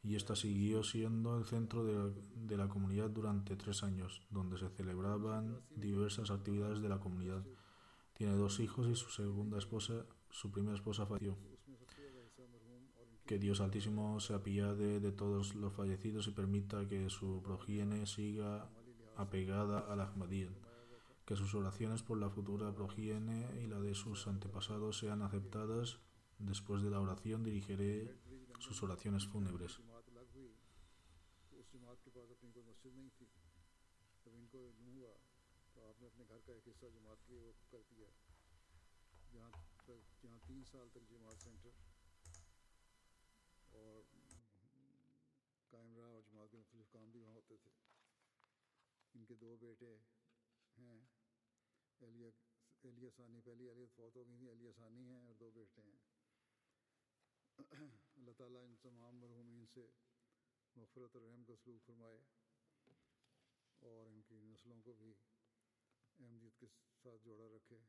[0.01, 5.59] y esta siguió siendo el centro de, la comunidad durante tres años, donde se celebraban
[5.75, 7.43] diversas actividades de la comunidad.
[8.13, 11.37] Tiene dos hijos y su segunda esposa, su primera esposa falleció.
[13.25, 18.69] Que Dios Altísimo se apiade de todos los fallecidos y permita que su progenie siga
[19.17, 20.49] apegada al Ahmadiyya
[21.29, 25.99] que sus oraciones por la futura progiene y la de sus antepasados sean aceptadas.
[26.39, 28.17] Después de la oración dirigiré
[28.57, 29.79] sus oraciones fúnebres.
[52.01, 52.29] Elia
[52.83, 55.99] एलिया सानी पहली एलिया फौत हो गई थी एलिया सानी हैं और दो बेटे हैं।
[58.19, 59.83] अल्लाह ताला इन तमाम मरहूमिन से
[60.75, 62.19] मफ़रत और रहम का सलूक फरमाए
[63.81, 65.11] और इनकी नस्लों को भी
[66.19, 66.67] अहमदियत के
[67.03, 67.79] साथ जोड़ा रखे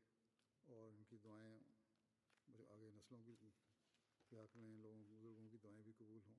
[0.67, 1.55] और इनकी दुआएँ
[2.75, 3.51] आगे नस्लों के
[4.31, 6.35] हक में लोगों, बुज़ुर्गों की दुआएँ भी कबूल हों।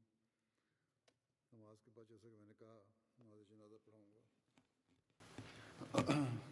[1.52, 2.76] नमाज़ के बाद जैसा कि मैंने कहा
[3.18, 4.22] नमाज़ जनाजा पढ़ाऊँगा।